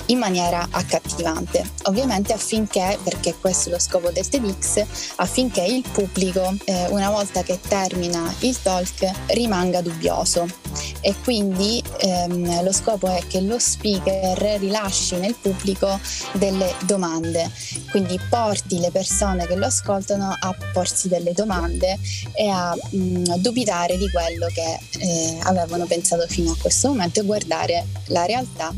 in 0.08 0.18
maniera 0.18 0.68
accattivante. 0.70 1.70
Ovviamente 1.84 2.34
affinché, 2.34 2.98
perché 3.04 3.36
questo 3.40 3.70
è 3.70 3.72
lo 3.72 3.80
scopo 3.80 4.10
del 4.12 4.28
TEDx, 4.28 4.86
affinché 5.16 5.62
il 5.62 5.84
pubblico 5.92 6.54
eh, 6.66 6.88
una 6.90 7.10
volta 7.10 7.42
che 7.44 7.60
termina 7.60 8.34
il 8.40 8.62
talk 8.62 9.12
rimanga 9.28 9.82
dubbioso 9.82 10.48
e 11.02 11.16
quindi 11.24 11.82
ehm, 12.00 12.64
lo 12.64 12.72
scopo 12.72 13.08
è 13.08 13.22
che 13.28 13.42
lo 13.42 13.58
speaker 13.60 14.38
rilasci 14.60 15.16
nel 15.16 15.36
pubblico 15.36 16.00
delle 16.34 16.74
domande, 16.86 17.50
quindi 17.92 18.20
porti 18.30 18.80
le 18.80 18.92
persone 18.92 19.46
che 19.48 19.56
lo 19.56 19.66
ascoltano 19.66 20.36
a 20.38 20.56
porsi 20.74 21.08
delle 21.08 21.34
domande 21.34 21.98
e 22.34 22.50
a 22.50 22.76
mh, 22.76 22.98
mm, 22.98 23.24
dubitare 23.38 23.98
di 23.98 24.10
quello 24.10 24.48
che 24.48 24.80
eh, 25.00 25.38
avevano 25.44 25.86
pensato 25.86 26.26
fino 26.28 26.52
a 26.52 26.56
questo 26.60 26.90
momento 26.90 27.20
e 27.20 27.24
guardare 27.24 27.86
la 28.08 28.26
realtà 28.26 28.74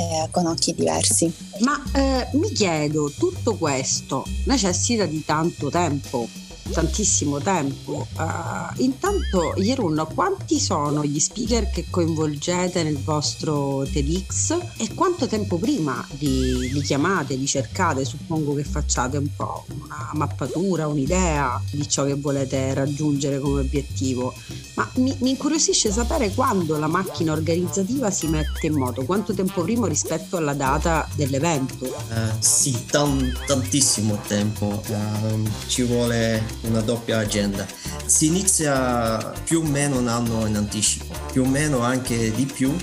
eh, 0.00 0.28
con 0.30 0.46
occhi 0.46 0.74
diversi. 0.74 1.32
Ma 1.60 1.82
eh, 1.92 2.28
mi 2.32 2.50
chiedo, 2.52 3.12
tutto 3.16 3.54
questo 3.56 4.24
necessita 4.44 5.04
di 5.04 5.22
tanto 5.24 5.68
tempo? 5.68 6.28
tantissimo 6.70 7.38
tempo. 7.40 8.06
Uh, 8.16 8.82
intanto, 8.82 9.54
Jerun, 9.56 10.06
quanti 10.14 10.58
sono 10.58 11.04
gli 11.04 11.18
speaker 11.18 11.68
che 11.70 11.86
coinvolgete 11.90 12.82
nel 12.82 12.98
vostro 12.98 13.84
TEDx 13.90 14.56
e 14.76 14.94
quanto 14.94 15.26
tempo 15.26 15.56
prima 15.56 16.06
li, 16.18 16.70
li 16.70 16.80
chiamate, 16.80 17.34
li 17.34 17.46
cercate? 17.46 18.04
Suppongo 18.04 18.54
che 18.54 18.64
facciate 18.64 19.16
un 19.16 19.28
po' 19.34 19.64
una 19.68 20.10
mappatura, 20.14 20.86
un'idea 20.86 21.60
di 21.70 21.88
ciò 21.88 22.04
che 22.04 22.14
volete 22.14 22.72
raggiungere 22.72 23.38
come 23.38 23.60
obiettivo. 23.60 24.32
Ma 24.80 24.90
mi, 24.94 25.14
mi 25.20 25.30
incuriosisce 25.30 25.92
sapere 25.92 26.32
quando 26.32 26.78
la 26.78 26.86
macchina 26.86 27.32
organizzativa 27.32 28.10
si 28.10 28.28
mette 28.28 28.66
in 28.66 28.72
moto, 28.72 29.04
quanto 29.04 29.34
tempo 29.34 29.60
prima 29.60 29.86
rispetto 29.86 30.38
alla 30.38 30.54
data 30.54 31.06
dell'evento? 31.16 31.84
Uh, 31.84 32.32
sì, 32.38 32.86
tan- 32.86 33.30
tantissimo 33.46 34.18
tempo. 34.26 34.82
Uh, 34.86 35.46
ci 35.66 35.82
vuole 35.82 36.42
una 36.62 36.80
doppia 36.80 37.18
agenda. 37.18 37.66
Si 38.06 38.24
inizia 38.24 39.18
più 39.44 39.60
o 39.60 39.64
meno 39.64 39.98
un 39.98 40.08
anno 40.08 40.46
in 40.46 40.56
anticipo, 40.56 41.14
più 41.30 41.42
o 41.42 41.46
meno 41.46 41.80
anche 41.80 42.32
di 42.32 42.46
più, 42.46 42.74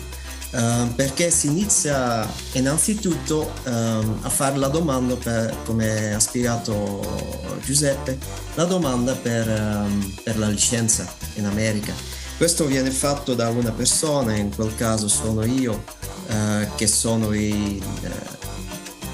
Uh, 0.50 0.88
perché 0.96 1.30
si 1.30 1.48
inizia 1.48 2.26
innanzitutto 2.54 3.52
uh, 3.66 3.70
a 3.70 4.30
fare 4.30 4.56
la 4.56 4.70
domanda 4.70 5.16
per, 5.16 5.54
come 5.66 6.14
ha 6.14 6.20
spiegato 6.22 7.02
Giuseppe, 7.66 8.18
la 8.56 8.64
domanda 8.64 9.14
per, 9.14 9.46
um, 9.46 10.14
per, 10.24 10.38
la 10.40 10.48
licenza 10.48 11.06
in 11.40 11.46
America. 11.46 11.94
Questo 12.38 12.66
viene 12.66 12.92
fatto 12.92 13.34
da 13.34 13.50
una 13.50 13.72
persona, 13.72 14.36
in 14.36 14.54
quel 14.54 14.76
caso 14.76 15.08
sono 15.08 15.44
io, 15.44 15.84
uh, 16.28 16.76
che 16.76 16.86
sono 16.86 17.34
i, 17.34 17.82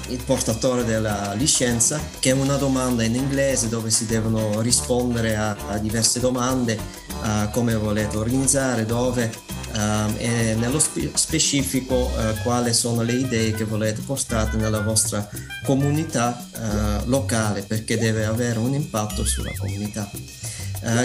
il 0.08 0.22
portatore 0.24 0.84
della 0.84 1.32
licenza, 1.32 1.98
che 2.18 2.30
è 2.30 2.32
una 2.32 2.56
domanda 2.56 3.02
in 3.02 3.14
inglese 3.14 3.68
dove 3.68 3.90
si 3.90 4.04
devono 4.04 4.60
rispondere 4.60 5.36
a, 5.36 5.56
a 5.68 5.78
diverse 5.78 6.20
domande, 6.20 6.78
a 7.22 7.48
come 7.48 7.74
volete 7.76 8.18
organizzare, 8.18 8.84
dove 8.84 9.32
uh, 9.74 10.12
e 10.18 10.54
nello 10.58 10.78
spe- 10.78 11.10
specifico 11.14 11.94
uh, 11.94 12.42
quali 12.42 12.72
sono 12.72 13.02
le 13.02 13.12
idee 13.12 13.52
che 13.52 13.64
volete 13.64 14.00
portare 14.02 14.56
nella 14.56 14.80
vostra 14.80 15.28
comunità 15.64 16.46
uh, 16.54 17.08
locale 17.08 17.62
perché 17.62 17.98
deve 17.98 18.24
avere 18.24 18.58
un 18.58 18.74
impatto 18.74 19.24
sulla 19.24 19.52
comunità. 19.58 20.10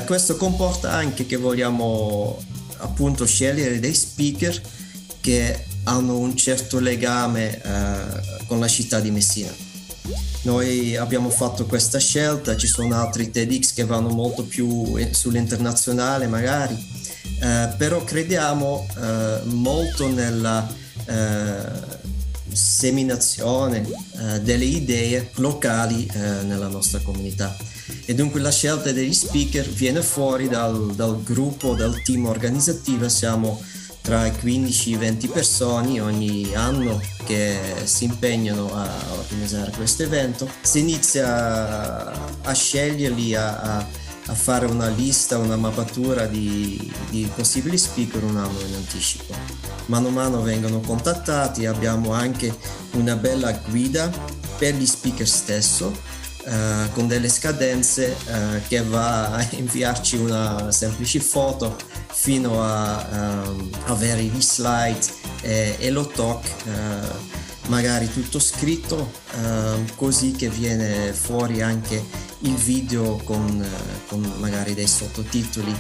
Questo 0.06 0.36
comporta 0.36 0.92
anche 0.92 1.26
che 1.26 1.38
vogliamo 1.38 2.38
appunto 2.78 3.26
scegliere 3.26 3.80
dei 3.80 3.94
speaker 3.94 4.62
che 5.22 5.66
hanno 5.84 6.18
un 6.18 6.36
certo 6.36 6.80
legame 6.80 7.62
eh, 7.62 8.46
con 8.48 8.60
la 8.60 8.68
città 8.68 9.00
di 9.00 9.12
Messina. 9.12 9.54
Noi 10.42 10.96
abbiamo 10.96 11.30
fatto 11.30 11.66
questa 11.66 12.00
scelta, 12.00 12.56
ci 12.56 12.68
sono 12.68 12.96
altri 12.96 13.30
TEDx 13.30 13.74
che 13.74 13.86
vanno 13.86 14.10
molto 14.10 14.44
più 14.44 14.98
sull'internazionale 15.12 16.28
magari, 16.28 16.76
eh, 17.42 17.70
però 17.78 18.04
crediamo 18.04 18.88
eh, 18.98 19.40
molto 19.46 20.10
nella 20.10 20.68
eh, 21.06 21.98
seminazione 22.52 23.86
eh, 23.86 24.42
delle 24.42 24.66
idee 24.66 25.30
locali 25.36 26.06
eh, 26.06 26.44
nella 26.44 26.68
nostra 26.68 27.00
comunità 27.00 27.56
e 28.10 28.16
dunque 28.16 28.40
la 28.40 28.50
scelta 28.50 28.92
degli 28.92 29.14
speaker 29.14 29.70
viene 29.70 30.02
fuori 30.02 30.48
dal, 30.48 30.96
dal 30.96 31.22
gruppo, 31.22 31.76
dal 31.76 32.02
team 32.02 32.26
organizzativo, 32.26 33.08
siamo 33.08 33.62
tra 34.02 34.28
15 34.32 34.94
e 34.94 34.98
20 34.98 35.28
persone 35.28 36.02
ogni 36.02 36.52
anno 36.56 37.00
che 37.28 37.60
si 37.84 38.06
impegnano 38.06 38.74
a 38.74 38.90
organizzare 39.12 39.70
questo 39.78 40.02
evento. 40.02 40.50
Si 40.60 40.80
inizia 40.80 42.12
a 42.42 42.52
sceglierli, 42.52 43.36
a, 43.36 43.60
a, 43.60 43.78
a 43.78 44.34
fare 44.34 44.66
una 44.66 44.88
lista, 44.88 45.38
una 45.38 45.56
mappatura 45.56 46.26
di, 46.26 46.92
di, 47.12 47.30
possibili 47.36 47.78
speaker 47.78 48.24
un 48.24 48.38
anno 48.38 48.60
in 48.60 48.74
anticipo. 48.74 49.36
Mano 49.86 50.08
a 50.08 50.12
mano 50.12 50.42
vengono 50.42 50.80
contattati, 50.80 51.68
abbiamo 51.68 52.12
anche 52.14 52.52
una 52.94 53.16
bella 53.16 53.52
guida 53.70 54.12
per 54.58 54.74
gli 54.74 54.88
speaker 54.88 55.28
stesso 55.28 56.18
Uh, 56.46 56.90
con 56.94 57.08
delle 57.08 57.28
scadenze 57.28 58.16
uh, 58.26 58.62
che 58.68 58.82
va 58.82 59.32
a 59.36 59.46
inviarci 59.52 60.16
una 60.16 60.72
semplice 60.72 61.20
foto 61.20 61.76
fino 62.12 62.64
a 62.64 63.44
um, 63.46 63.70
avere 63.88 64.24
gli 64.24 64.42
slide 64.42 65.06
e, 65.42 65.76
e 65.78 65.92
lo 65.92 66.08
talk 66.08 66.50
uh, 66.66 67.70
magari 67.70 68.12
tutto 68.12 68.40
scritto 68.40 69.12
così 69.96 70.32
che 70.32 70.50
viene 70.50 71.14
fuori 71.14 71.62
anche 71.62 72.04
il 72.40 72.56
video 72.56 73.18
con, 73.18 73.64
con 74.08 74.34
magari 74.40 74.74
dei 74.74 74.88
sottotitoli 74.88 75.78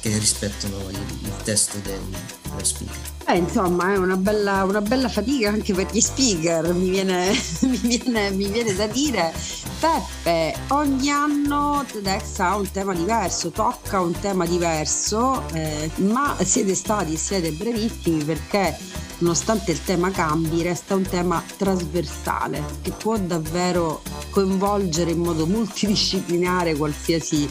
che 0.00 0.16
rispettano 0.18 0.88
il, 0.88 0.98
il 1.22 1.36
testo 1.44 1.78
del, 1.78 2.00
dello 2.42 2.64
speaker. 2.64 2.96
Eh, 3.26 3.36
insomma, 3.36 3.92
è 3.92 3.96
una 3.96 4.16
bella, 4.16 4.64
una 4.64 4.80
bella, 4.80 5.08
fatica 5.08 5.50
anche 5.50 5.72
per 5.72 5.86
gli 5.92 6.00
speaker, 6.00 6.72
mi 6.72 6.90
viene, 6.90 7.30
mi 7.62 7.76
viene, 7.76 8.30
mi 8.30 8.48
viene 8.48 8.74
da 8.74 8.86
dire. 8.86 9.32
Peppe, 9.78 10.54
ogni 10.68 11.10
anno 11.10 11.84
TEDx 11.90 12.38
ha 12.40 12.56
un 12.56 12.70
tema 12.70 12.92
diverso, 12.92 13.50
tocca 13.50 14.00
un 14.00 14.18
tema 14.18 14.44
diverso, 14.46 15.46
eh, 15.52 15.90
ma 15.96 16.36
siete 16.42 16.74
stati, 16.74 17.16
siete 17.16 17.52
brevissimi 17.52 18.24
perché 18.24 18.76
nonostante 19.20 19.70
il 19.70 19.82
tema 19.82 20.10
cambi, 20.10 20.62
resta 20.62 20.94
un 20.94 21.02
tema 21.02 21.42
trasversale 21.56 22.62
che 22.82 22.90
può 22.90 23.16
davvero 23.18 24.02
coinvolgere 24.30 25.12
in 25.12 25.18
modo 25.18 25.46
multidisciplinare 25.46 26.76
qualsiasi 26.76 27.48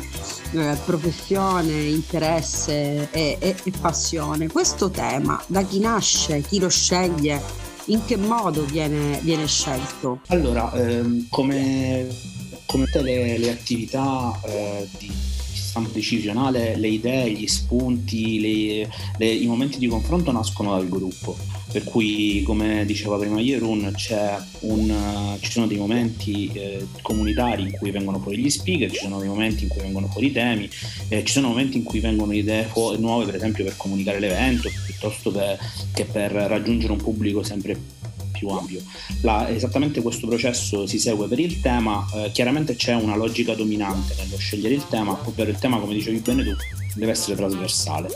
eh, 0.52 0.78
professione, 0.86 1.72
interesse 1.72 3.10
e, 3.12 3.38
e, 3.40 3.56
e 3.64 3.72
passione. 3.80 4.48
Questo 4.48 4.90
tema, 4.90 5.42
da 5.48 5.64
chi 5.64 5.80
nasce, 5.80 6.42
chi 6.42 6.60
lo 6.60 6.70
sceglie, 6.70 7.42
in 7.86 8.06
che 8.06 8.18
modo 8.18 8.64
viene, 8.66 9.20
viene 9.22 9.48
scelto? 9.48 10.20
Allora, 10.28 10.72
ehm, 10.74 11.28
come, 11.30 12.08
come, 12.66 12.86
tutte 12.86 13.02
le, 13.02 13.38
le 13.38 13.52
attività 13.52 14.40
eh, 14.46 14.88
di 14.98 15.12
stampo 15.70 15.90
decisionale, 15.92 16.76
le 16.76 16.88
idee, 16.88 17.32
gli 17.32 17.48
spunti, 17.48 18.40
le, 18.40 18.90
le, 19.18 19.32
i 19.32 19.46
momenti 19.46 19.78
di 19.78 19.88
confronto 19.88 20.32
nascono 20.32 20.76
dal 20.76 20.88
gruppo. 20.88 21.38
Per 21.72 21.84
cui, 21.84 22.42
come 22.44 22.84
diceva 22.86 23.18
prima 23.18 23.40
Jerun, 23.40 23.94
un, 24.62 25.38
ci 25.40 25.52
sono 25.52 25.68
dei 25.68 25.78
momenti 25.78 26.50
eh, 26.54 26.88
comunitari 27.02 27.62
in 27.64 27.72
cui 27.72 27.92
vengono 27.92 28.20
fuori 28.20 28.40
gli 28.40 28.50
speaker, 28.50 28.92
ci 28.92 29.02
sono 29.02 29.20
dei 29.20 29.28
momenti 29.28 29.64
in 29.64 29.70
cui 29.70 29.82
vengono 29.82 30.08
fuori 30.08 30.28
i 30.28 30.32
temi, 30.32 30.68
eh, 31.10 31.24
ci 31.24 31.34
sono 31.34 31.50
momenti 31.50 31.78
in 31.78 31.84
cui 31.84 32.00
vengono 32.00 32.34
idee 32.34 32.64
fu- 32.64 32.96
nuove, 32.98 33.26
per 33.26 33.36
esempio 33.36 33.64
per 33.64 33.76
comunicare 33.78 34.20
l'evento, 34.20 34.70
piuttosto 34.86 35.32
per, 35.32 35.60
che 35.94 36.06
per 36.06 36.32
raggiungere 36.32 36.92
un 36.92 37.00
pubblico 37.00 37.44
sempre 37.44 37.74
più 37.74 37.98
più 38.40 38.48
ampio. 38.48 38.82
La, 39.22 39.50
esattamente 39.50 40.02
questo 40.02 40.26
processo 40.26 40.88
si 40.88 40.98
segue 40.98 41.28
per 41.28 41.40
il 41.40 41.60
tema, 41.60 42.08
eh, 42.16 42.32
chiaramente 42.32 42.76
c'è 42.76 42.96
una 42.96 43.18
logica 43.18 43.54
dominante 43.54 44.16
nello 44.18 44.38
scegliere 44.38 44.74
il 44.74 44.88
tema, 44.88 45.20
ovvero 45.26 45.50
il 45.52 45.60
tema, 45.60 45.78
come 45.78 45.94
dicevi 45.94 46.20
bene 46.20 46.44
tu, 46.44 46.56
deve 46.96 47.12
essere 47.12 47.36
trasversale 47.36 48.10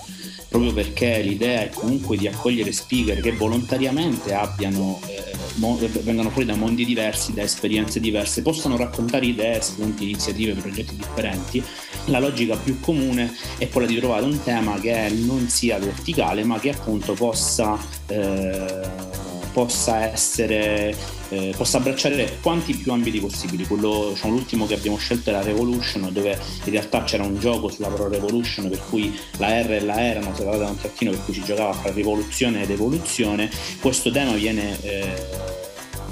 proprio 0.53 0.71
perché 0.71 1.19
l'idea 1.23 1.61
è 1.61 1.69
comunque 1.69 2.15
di 2.15 2.27
accogliere 2.27 2.71
speaker 2.71 3.19
che 3.19 3.31
volontariamente 3.31 4.35
abbiano, 4.35 5.01
eh, 5.07 5.35
mo- 5.55 5.79
vengano 6.03 6.29
fuori 6.29 6.45
da 6.45 6.53
mondi 6.53 6.85
diversi, 6.85 7.33
da 7.33 7.41
esperienze 7.41 7.99
diverse, 7.99 8.43
possano 8.43 8.77
raccontare 8.77 9.25
idee, 9.25 9.59
spunti, 9.61 10.03
iniziative, 10.03 10.53
progetti 10.53 10.95
differenti. 10.95 11.63
La 12.05 12.19
logica 12.19 12.55
più 12.55 12.79
comune 12.79 13.33
è 13.57 13.67
quella 13.67 13.87
di 13.87 13.97
trovare 13.97 14.25
un 14.25 14.43
tema 14.43 14.79
che 14.79 15.09
non 15.09 15.49
sia 15.49 15.79
verticale, 15.79 16.43
ma 16.43 16.59
che 16.59 16.69
appunto 16.69 17.13
possa 17.13 17.75
eh, 18.05 19.21
possa 19.53 20.11
essere 20.11 20.95
eh, 21.33 21.53
possa 21.55 21.77
abbracciare 21.77 22.37
quanti 22.41 22.75
più 22.75 22.91
ambiti 22.91 23.19
possibili. 23.19 23.65
Quello, 23.65 24.11
diciamo, 24.13 24.33
l'ultimo 24.33 24.65
che 24.67 24.75
abbiamo 24.75 24.97
scelto 24.97 25.29
era 25.29 25.41
Revolution, 25.41 26.09
dove 26.11 26.39
in 26.65 26.71
realtà 26.71 27.03
c'era 27.03 27.23
un 27.23 27.39
gioco 27.39 27.69
sulla 27.69 27.87
parola 27.87 28.09
Revolution, 28.09 28.69
per 28.69 28.81
cui 28.89 29.17
la 29.37 29.61
R 29.61 29.71
e 29.71 29.81
la 29.81 29.97
E 29.97 30.03
erano 30.03 30.33
separate 30.35 30.63
da 30.63 30.69
un 30.69 30.77
trattino, 30.77 31.11
per 31.11 31.23
cui 31.25 31.33
si 31.33 31.43
giocava 31.43 31.73
fra 31.73 31.91
rivoluzione 31.91 32.63
ed 32.63 32.69
evoluzione. 32.69 33.49
Questo 33.79 34.11
tema 34.11 34.33
viene 34.33 34.77
eh, 34.81 35.62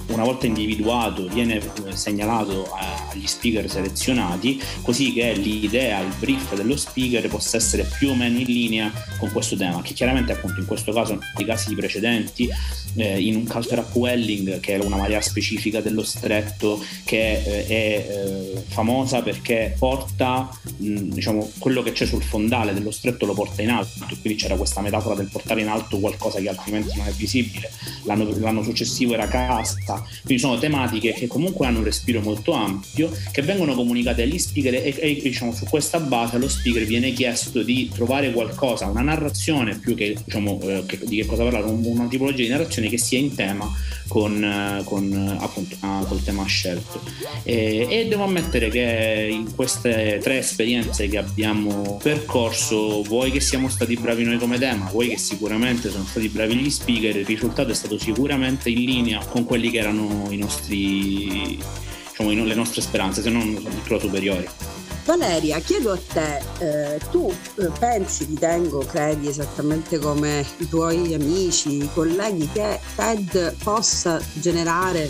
una 0.08 0.24
volta 0.24 0.46
individuato 0.46 1.28
viene 1.28 1.58
eh, 1.58 1.96
segnalato 1.96 2.70
agli 3.12 3.28
speaker 3.28 3.70
selezionati 3.70 4.62
così 4.82 5.14
che 5.14 5.34
l'idea, 5.34 6.00
il 6.00 6.14
brief 6.20 6.56
dello 6.56 6.76
speaker 6.76 7.28
possa 7.28 7.58
essere 7.58 7.90
più 7.98 8.10
o 8.10 8.16
meno 8.16 8.40
in 8.40 8.46
linea 8.46 8.92
con 9.18 9.32
questo 9.32 9.56
tema 9.56 9.82
che 9.82 9.94
chiaramente 9.94 10.32
appunto 10.34 10.60
in 10.60 10.66
questo 10.66 10.92
caso 10.92 11.18
nei 11.36 11.46
casi 11.46 11.74
precedenti 11.76 12.50
eh, 12.96 13.20
in 13.20 13.36
un 13.36 13.48
culture 13.48 13.82
upwelling 13.82 14.60
che 14.60 14.76
è 14.76 14.84
una 14.84 14.98
marea 14.98 15.22
specifica 15.22 15.82
dello 15.82 16.04
stretto 16.04 16.84
che 17.06 17.34
eh, 17.34 17.68
è 17.68 18.08
eh, 18.10 18.64
famosa 18.68 19.22
perché 19.22 19.76
porta 19.78 20.50
mh, 20.78 20.98
diciamo 21.10 21.50
quello 21.58 21.82
che 21.82 21.92
c'è 21.92 22.06
sul 22.06 22.24
fondale 22.24 22.74
dello 22.74 22.92
stretto 22.92 23.26
lo 23.26 23.34
porta 23.34 23.62
in 23.62 23.70
alto 23.70 24.06
quindi 24.20 24.36
c'era 24.36 24.56
questa 24.56 24.82
metafora 24.82 25.16
del 25.16 25.28
portare 25.28 25.62
in 25.62 25.68
alto 25.68 26.00
qualcosa 26.00 26.40
che 26.40 26.50
altrimenti 26.50 26.96
non 26.98 27.08
è 27.08 27.12
visibile. 27.12 27.72
L'anno, 28.04 28.30
l'anno 28.38 28.64
successivo 28.64 29.14
era 29.14 29.28
casta 29.28 30.01
quindi 30.24 30.42
sono 30.42 30.58
tematiche 30.58 31.14
che 31.14 31.28
comunque 31.28 31.68
hanno 31.68 31.80
un 31.80 31.86
respiro 31.86 32.22
molto 32.22 32.54
ampio, 32.54 33.12
che 33.32 33.42
vengono 33.42 33.74
comunicate 33.74 34.24
agli 34.24 34.38
speaker 34.38 34.74
e, 34.76 34.96
e 34.98 35.20
diciamo, 35.22 35.54
su 35.54 35.66
questa 35.66 36.00
base 36.00 36.36
allo 36.36 36.50
speaker 36.50 36.86
viene 36.86 37.12
chiesto 37.12 37.64
di 37.64 37.90
trovare 37.94 38.32
qualcosa, 38.32 38.88
una 38.88 39.02
narrazione 39.02 39.78
più 39.78 39.96
che, 39.96 40.16
diciamo, 40.24 40.60
eh, 40.62 40.84
che 40.86 41.00
di 41.04 41.18
che 41.18 41.26
cosa 41.26 41.44
parlare, 41.44 41.66
una 41.66 42.08
tipologia 42.08 42.44
di 42.44 42.50
narrazione 42.50 42.90
che 42.90 42.98
sia 42.98 43.20
in 43.20 43.36
tema 43.36 43.70
con, 44.08 44.44
eh, 44.44 44.84
con 44.84 45.38
appunto 45.40 45.76
ah, 45.80 46.06
col 46.08 46.24
tema 46.24 46.46
scelto. 46.46 47.02
E, 47.44 47.88
e 47.90 48.08
devo 48.08 48.24
ammettere 48.24 48.70
che 48.70 49.30
in 49.32 49.56
queste 49.56 50.20
tre 50.22 50.40
esperienze 50.40 51.08
che 51.08 51.18
abbiamo 51.18 51.98
percorso, 52.02 53.02
vuoi 53.04 53.32
che 53.32 53.40
siamo 53.40 53.70
stati 53.70 53.96
bravi 53.96 54.24
noi 54.24 54.38
come 54.38 54.58
tema, 54.58 54.90
vuoi 54.92 55.10
che 55.10 55.18
sicuramente 55.18 55.90
sono 55.90 56.06
stati 56.06 56.28
bravi 56.28 56.56
gli 56.56 56.70
speaker, 56.70 57.16
il 57.16 57.26
risultato 57.26 57.72
è 57.72 57.74
stato 57.74 57.98
sicuramente 57.98 58.70
in 58.70 58.84
linea 58.84 59.24
con 59.26 59.46
quelli 59.46 59.70
che 59.70 59.81
erano 59.82 60.28
i 60.30 60.38
nostri, 60.38 61.60
diciamo, 62.10 62.46
le 62.46 62.56
nostre 62.56 62.82
speranze, 62.82 63.22
se 63.22 63.30
non 63.30 63.42
addirittura 63.42 64.00
superiori. 64.00 64.48
Valeria, 65.04 65.60
chiedo 65.60 65.92
a 65.92 65.98
te, 65.98 66.42
eh, 66.60 67.00
tu 67.10 67.34
eh, 67.60 67.70
pensi, 67.80 68.24
ritengo, 68.26 68.80
credi 68.86 69.28
esattamente 69.28 69.98
come 69.98 70.46
i 70.58 70.70
tuoi 70.70 71.14
amici, 71.14 71.78
i 71.84 71.90
colleghi, 71.94 72.48
che 72.54 72.80
TED 72.96 73.56
possa 73.64 74.22
generare 74.34 75.10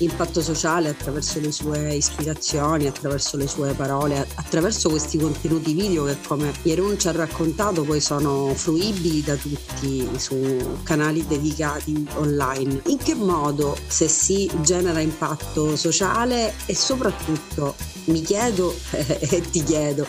impatto 0.00 0.40
sociale 0.42 0.88
attraverso 0.88 1.40
le 1.40 1.52
sue 1.52 1.94
ispirazioni, 1.94 2.86
attraverso 2.86 3.36
le 3.36 3.46
sue 3.46 3.72
parole, 3.74 4.26
attraverso 4.34 4.88
questi 4.88 5.18
contenuti 5.18 5.72
video 5.72 6.04
che 6.04 6.16
come 6.26 6.52
Pierun 6.62 6.98
ci 6.98 7.08
ha 7.08 7.12
raccontato 7.12 7.82
poi 7.82 8.00
sono 8.00 8.52
fruibili 8.54 9.22
da 9.22 9.36
tutti 9.36 10.08
su 10.16 10.78
canali 10.82 11.26
dedicati 11.26 12.06
online. 12.14 12.82
In 12.86 12.98
che 12.98 13.14
modo 13.14 13.76
se 13.86 14.08
si 14.08 14.50
genera 14.62 15.00
impatto 15.00 15.76
sociale 15.76 16.54
e 16.66 16.74
soprattutto 16.74 17.74
mi 18.04 18.22
chiedo 18.22 18.74
e 18.90 19.42
ti 19.50 19.62
chiedo, 19.62 20.06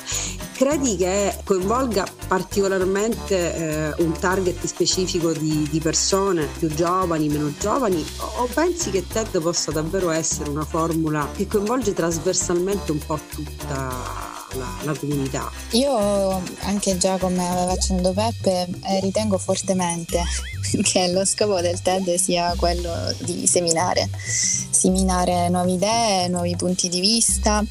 credi 0.53 0.95
che 0.95 1.35
coinvolga 1.43 2.05
particolarmente 2.27 3.55
eh, 3.55 3.93
un 4.03 4.11
target 4.11 4.63
specifico 4.65 5.31
di, 5.31 5.67
di, 5.69 5.79
persone 5.79 6.47
più 6.59 6.67
giovani, 6.67 7.29
meno 7.29 7.51
giovani 7.59 8.05
o 8.37 8.47
pensi 8.53 8.91
che 8.91 9.05
TED 9.07 9.41
possa 9.41 9.71
davvero 9.81 10.11
essere 10.11 10.49
una 10.51 10.63
formula 10.63 11.27
che 11.33 11.47
coinvolge 11.47 11.93
trasversalmente 11.93 12.91
un 12.91 12.99
po' 12.99 13.19
tutta 13.29 14.40
la, 14.53 14.67
la, 14.83 14.93
comunità. 14.97 15.51
Io 15.71 16.41
anche 16.61 16.97
già 16.97 17.17
come 17.17 17.47
aveva 17.47 17.71
accennato 17.71 18.13
Peppe 18.13 18.67
eh, 18.83 18.99
ritengo 18.99 19.37
fortemente 19.37 20.23
che 20.83 21.11
lo 21.11 21.25
scopo 21.25 21.61
del 21.61 21.81
TED 21.81 22.15
sia 22.15 22.53
quello 22.55 22.91
di 23.19 23.47
seminare, 23.47 24.09
seminare 24.21 25.49
nuove 25.49 25.71
idee, 25.71 26.27
nuovi 26.27 26.55
punti 26.55 26.89
di 26.89 26.99
vista, 26.99 27.63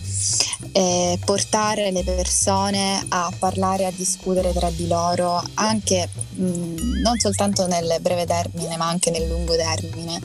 eh, 0.72 1.18
portare 1.24 1.90
le 1.90 2.04
persone 2.04 3.04
a 3.08 3.32
parlare, 3.38 3.86
a 3.86 3.92
discutere 3.94 4.52
tra 4.52 4.70
di 4.70 4.86
loro 4.86 5.42
anche 5.54 6.08
mh, 6.34 7.00
non 7.02 7.18
soltanto 7.18 7.66
nel 7.66 7.98
breve 8.00 8.26
termine 8.26 8.76
ma 8.76 8.88
anche 8.88 9.10
nel 9.10 9.26
lungo 9.28 9.56
termine 9.56 10.20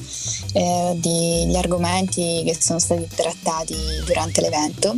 eh, 0.54 0.98
degli 1.02 1.56
argomenti 1.56 2.44
che 2.46 2.56
sono 2.60 2.80
stati 2.80 3.08
trattati 3.08 3.76
durante 4.06 4.42
l'evento 4.42 4.96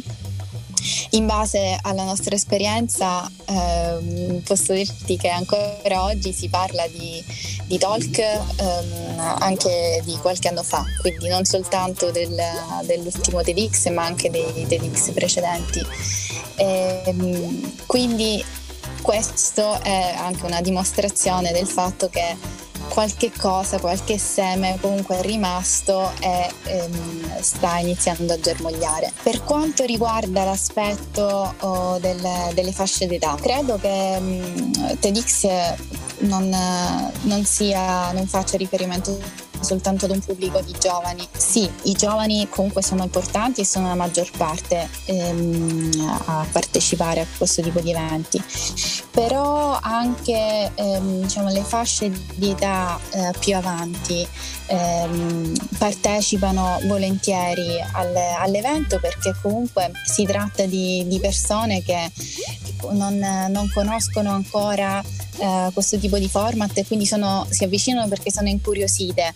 in 1.12 1.26
base 1.26 1.78
alla 1.82 2.04
nostra 2.04 2.36
esperienza 2.36 3.30
ehm, 3.45 4.41
posso 4.41 4.73
dirti 4.73 5.17
che 5.17 5.30
ancora 5.30 6.04
oggi 6.04 6.34
si 6.34 6.50
parla 6.50 6.86
di, 6.88 7.23
di 7.65 7.78
talk 7.78 8.17
ehm, 8.17 9.19
anche 9.39 10.02
di 10.04 10.17
qualche 10.17 10.47
anno 10.47 10.63
fa, 10.63 10.84
quindi 11.02 11.28
non 11.28 11.45
soltanto 11.45 12.12
del, 12.12 12.36
dell'ultimo 12.84 13.41
TEDx 13.41 13.89
ma 13.89 14.06
anche 14.06 14.30
dei 14.30 14.65
TEDx 14.67 15.12
precedenti. 15.12 15.86
E, 16.56 17.02
ehm, 17.06 17.86
quindi 17.86 18.43
questo 19.02 19.80
è 19.82 20.15
anche 20.17 20.45
una 20.45 20.62
dimostrazione 20.62 21.52
del 21.52 21.67
fatto 21.67 22.10
che 22.10 22.36
qualche 22.88 23.32
cosa, 23.32 23.80
qualche 23.80 24.17
seme 24.17 24.78
comunque 24.82 25.19
è 25.19 25.21
rimasto 25.21 26.12
e 26.19 26.50
ehm, 26.63 27.41
sta 27.41 27.78
iniziando 27.78 28.34
a 28.34 28.39
germogliare. 28.39 29.12
Per 29.23 29.43
quanto 29.43 29.84
riguarda 29.86 30.43
l'aspetto 30.43 31.54
oh, 31.60 31.97
del, 32.00 32.26
delle 32.54 32.71
fasce 32.71 33.08
d'età, 33.08 33.36
credo 33.39 33.78
che 33.78 34.19
mh, 34.19 34.26
mm, 34.26 34.71
TEDx 35.00 35.47
non, 36.19 36.50
non, 37.21 37.45
sia, 37.45 38.12
non 38.12 38.28
faccia 38.28 38.58
riferimento 38.58 39.45
soltanto 39.62 40.06
ad 40.06 40.12
un 40.12 40.20
pubblico 40.20 40.62
di 40.62 40.74
giovani. 40.80 41.28
Sì, 41.36 41.70
i 41.84 41.93
giovani 41.93 42.48
comunque 42.50 42.82
sono 42.84 43.04
importanti 43.04 43.62
e 43.62 43.65
sono 43.65 43.88
la 43.88 43.96
maggior 43.96 44.30
parte 44.36 44.89
ehm, 45.06 46.22
a 46.26 46.46
partecipare 46.52 47.22
a 47.22 47.26
questo 47.38 47.62
tipo 47.62 47.80
di 47.80 47.91
eventi, 47.91 48.41
però 49.12 49.78
anche 49.82 50.72
ehm, 50.74 51.22
diciamo, 51.22 51.50
le 51.50 51.63
fasce 51.63 52.12
di 52.36 52.52
età 52.52 53.00
eh, 53.12 53.32
più 53.39 53.56
avanti 53.56 54.28
ehm, 54.67 55.54
partecipano 55.78 56.80
volentieri 56.86 57.80
al, 57.93 58.15
all'evento 58.15 59.00
perché 59.00 59.36
comunque 59.41 59.91
si 60.06 60.26
tratta 60.26 60.65
di, 60.65 61.06
di 61.08 61.20
persone 61.20 61.84
che 61.84 62.12
non, 62.92 63.18
non 63.18 63.70
conoscono 63.74 64.32
ancora 64.32 65.04
eh, 65.40 65.70
questo 65.74 65.98
tipo 65.98 66.18
di 66.18 66.28
format 66.28 66.78
e 66.78 66.86
quindi 66.86 67.06
sono, 67.06 67.46
si 67.50 67.63
avvicinano 67.63 68.08
perché 68.08 68.32
sono 68.32 68.50
incuriosite, 68.50 69.34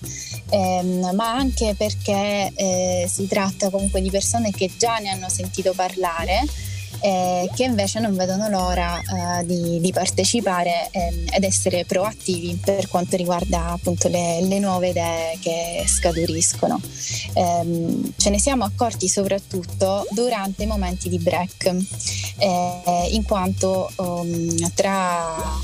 ehm, 0.50 1.12
ma 1.14 1.32
anche 1.32 1.76
perché 1.78 2.52
eh, 2.56 3.10
si 3.12 3.28
tratta 3.28 3.70
comunque 3.70 4.02
di 4.02 4.10
persone 4.10 4.52
che 4.52 4.72
già 4.78 4.98
ne 4.98 5.10
hanno 5.10 5.30
sentito 5.30 5.74
parlare 5.74 6.46
eh, 7.02 7.50
che 7.56 7.64
invece 7.64 8.00
non 8.00 8.16
vedono 8.16 8.48
l'ora 8.50 9.00
eh, 9.00 9.46
di, 9.46 9.80
di, 9.80 9.92
partecipare 9.92 10.90
eh, 10.92 11.26
ed 11.32 11.44
essere 11.44 11.86
proattivi 11.86 12.60
per 12.64 12.88
quanto 12.88 13.16
riguarda 13.16 13.72
appunto 13.72 14.08
le, 14.08 14.42
le 14.42 14.60
nuove 14.60 14.90
idee 14.90 15.38
che 15.40 15.84
scaturiscono. 15.86 16.80
Ehm, 17.34 18.14
ce 18.18 18.30
ne 18.30 18.40
siamo 18.40 18.64
accorti 18.64 19.08
soprattutto 19.08 20.06
durante 20.12 20.64
i 20.64 20.68
momenti 20.68 21.10
di 21.10 21.18
break, 21.18 21.76
eh, 22.38 23.08
in 23.12 23.24
quanto 23.24 23.92
um, 23.98 24.72
tra 24.74 25.60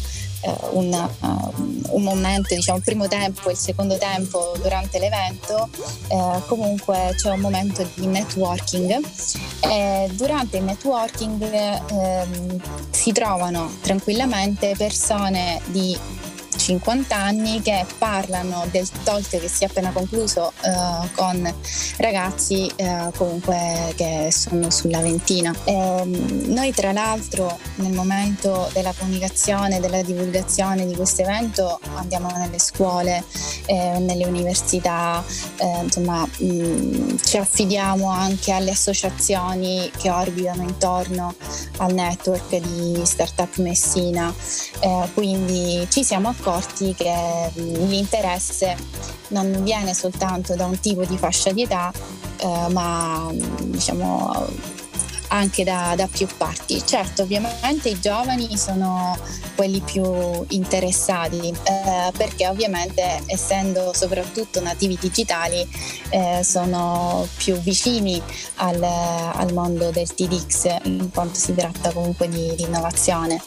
uh, 0.48 0.78
un, 0.78 1.10
uh, 1.20 1.96
un, 1.96 2.04
momento, 2.04 2.56
diciamo 2.56 2.78
il 2.78 2.84
primo 2.84 3.08
tempo 3.08 3.50
e 3.50 3.52
il 3.52 3.58
secondo 3.58 3.98
tempo 3.98 4.54
durante 4.62 5.00
l'evento, 5.00 5.70
uh, 6.10 6.42
comunque 6.48 7.14
c'è 7.16 7.32
un 7.32 7.40
momento 7.40 7.88
di 7.96 8.08
networking. 8.08 9.00
E 9.60 10.10
durante 10.14 10.58
il 10.58 10.64
networking 10.64 11.42
ehm, 11.42 12.62
si 12.92 13.12
trovano 13.12 13.72
tranquillamente 13.82 14.74
persone 14.78 15.60
di 15.66 15.98
50 16.68 17.16
anni 17.16 17.62
che 17.62 17.86
parlano 17.98 18.68
del 18.70 18.86
talk 19.04 19.30
che 19.30 19.48
si 19.48 19.64
è 19.64 19.68
appena 19.68 19.92
concluso 19.92 20.52
uh, 20.64 21.08
con 21.16 21.54
ragazzi 21.98 22.70
uh, 22.76 23.10
comunque 23.16 23.94
che 23.96 24.28
sono 24.32 24.70
sulla 24.70 25.00
ventina. 25.00 25.56
E, 25.64 25.72
ehm, 25.72 26.44
noi 26.48 26.74
tra 26.74 26.92
l'altro 26.92 27.58
nel 27.76 27.94
momento 27.94 28.70
della 28.74 28.94
comunicazione, 28.98 29.80
della 29.80 30.02
divulgazione 30.02 30.86
di 30.86 30.94
questo 30.94 31.22
evento 31.22 31.80
andiamo 31.96 32.30
nelle 32.36 32.60
scuole, 32.60 33.24
eh, 33.68 34.00
nelle 34.00 34.26
università, 34.26 35.24
eh, 35.58 35.84
insomma 35.84 36.26
mh, 36.26 36.46
mm, 36.46 37.18
ci 37.24 37.38
affidiamo 37.38 38.10
anche 38.10 38.52
alle 38.52 38.72
associazioni 38.72 39.92
che 39.96 40.10
orbitano 40.10 40.64
intorno 40.64 41.36
al 41.78 41.94
network 41.94 42.58
di 42.58 43.06
Startup 43.06 43.56
Messina, 43.58 44.34
eh, 44.80 45.10
quindi 45.14 45.86
ci 45.90 46.04
siamo 46.04 46.30
accorti 46.30 46.96
che 46.96 47.52
mm, 47.60 47.88
l'interesse 47.88 48.76
non 49.30 49.64
viene 49.64 49.94
soltanto 49.94 50.56
da 50.56 50.66
un 50.66 50.80
tipo 50.80 51.04
di 51.04 51.18
fascia 51.18 51.52
di 51.52 51.64
età, 51.64 51.92
eh, 52.38 52.68
ma 52.70 53.30
mm, 53.32 53.72
diciamo 53.72 54.76
anche 55.30 55.64
da, 55.64 55.94
da, 55.96 56.08
più 56.08 56.28
parti. 56.38 56.82
Certo, 56.86 57.24
ovviamente 57.24 57.90
i 57.90 58.00
giovani 58.00 58.58
sono 58.58 59.18
quelli 59.56 59.82
più 59.82 60.04
interessati 60.50 61.50
eh, 61.50 62.12
perché 62.16 62.48
ovviamente 62.48 63.24
essendo 63.26 63.92
soprattutto 63.94 64.62
nativi 64.62 64.98
digitali 65.00 65.68
eh, 66.10 66.42
sono 66.44 67.28
più 67.38 67.56
vicini 67.56 68.22
al, 68.56 68.82
al, 68.82 69.54
mondo 69.54 69.90
del 69.90 70.14
TDX 70.14 70.84
in 70.84 71.10
quanto 71.12 71.40
si 71.40 71.54
tratta 71.56 71.92
comunque 71.92 72.30
di, 72.30 72.54
di 72.56 72.64
innovazione. 72.64 73.42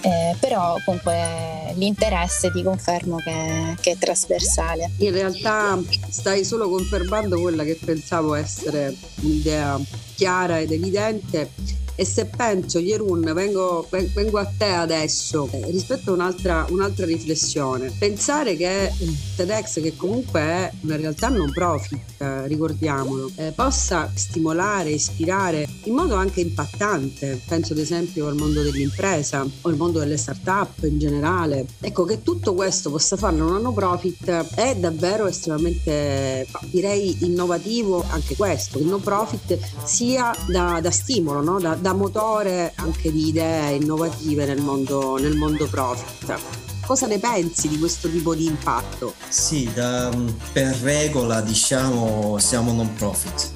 Eh, 0.00 0.36
però 0.40 0.76
comunque 0.84 1.72
l'interesse 1.74 2.50
ti 2.50 2.62
confermo 2.62 3.16
che, 3.16 3.76
che 3.80 3.92
è 3.92 3.96
trasversale. 3.96 4.90
In 4.98 5.12
realtà 5.12 5.78
stai 6.08 6.44
solo 6.44 6.68
confermando 6.68 7.40
quella 7.40 7.64
che 7.64 7.78
pensavo 7.82 8.34
essere 8.34 8.94
un'idea 9.20 9.78
chiara 10.14 10.60
ed 10.60 10.70
evidente 10.72 11.50
e 11.94 12.04
se 12.04 12.26
penso, 12.26 12.78
Jerun, 12.78 13.20
vengo, 13.34 13.86
vengo 13.90 14.38
a 14.38 14.50
te 14.56 14.66
adesso 14.66 15.48
eh, 15.52 15.70
rispetto 15.70 16.10
a 16.10 16.14
un'altra, 16.14 16.66
un'altra, 16.70 17.04
riflessione. 17.06 17.92
Pensare 17.98 18.56
che 18.56 18.92
TEDx, 19.36 19.80
che 19.82 19.94
comunque 19.96 20.40
è 20.40 20.72
una 20.82 20.96
realtà 20.96 21.28
non 21.28 21.52
profit, 21.52 22.00
eh, 22.18 22.46
ricordiamolo, 22.46 23.30
eh, 23.36 23.52
possa 23.54 24.10
stimolare, 24.14 24.90
ispirare 24.90 25.68
in 25.84 25.94
modo 25.94 26.14
anche 26.14 26.40
impattante, 26.40 27.40
penso 27.46 27.72
ad 27.72 27.78
esempio 27.78 28.28
al 28.28 28.36
mondo 28.36 28.62
dell'impresa 28.62 29.42
o 29.42 29.68
al 29.68 29.76
mondo 29.76 29.98
delle 29.98 30.16
start-up 30.16 30.84
in 30.84 30.98
generale. 30.98 31.66
Ecco 31.80 32.04
che 32.04 32.22
tutto 32.22 32.54
questo 32.54 32.90
possa 32.90 33.16
farlo 33.16 33.46
una 33.46 33.58
no 33.58 33.72
profit 33.72 34.54
è 34.54 34.74
davvero 34.76 35.26
estremamente, 35.26 36.46
direi, 36.70 37.24
innovativo 37.24 38.04
anche 38.08 38.36
questo, 38.36 38.78
il 38.78 38.86
no 38.86 38.98
profit 38.98 39.58
sia 39.84 40.34
da, 40.46 40.80
da 40.80 40.90
stimolo, 40.90 41.42
no? 41.42 41.58
da, 41.58 41.74
da 41.82 41.92
motore 41.92 42.72
anche 42.76 43.10
di 43.10 43.28
idee 43.28 43.74
innovative 43.74 44.46
nel 44.46 44.62
mondo, 44.62 45.18
nel 45.18 45.36
mondo 45.36 45.66
profit. 45.66 46.38
Cosa 46.86 47.06
ne 47.06 47.18
pensi 47.18 47.68
di 47.68 47.78
questo 47.78 48.08
tipo 48.08 48.34
di 48.34 48.46
impatto? 48.46 49.14
Sì, 49.28 49.68
da, 49.74 50.10
per 50.52 50.76
regola 50.76 51.40
diciamo 51.40 52.38
siamo 52.38 52.72
non 52.72 52.94
profit. 52.94 53.50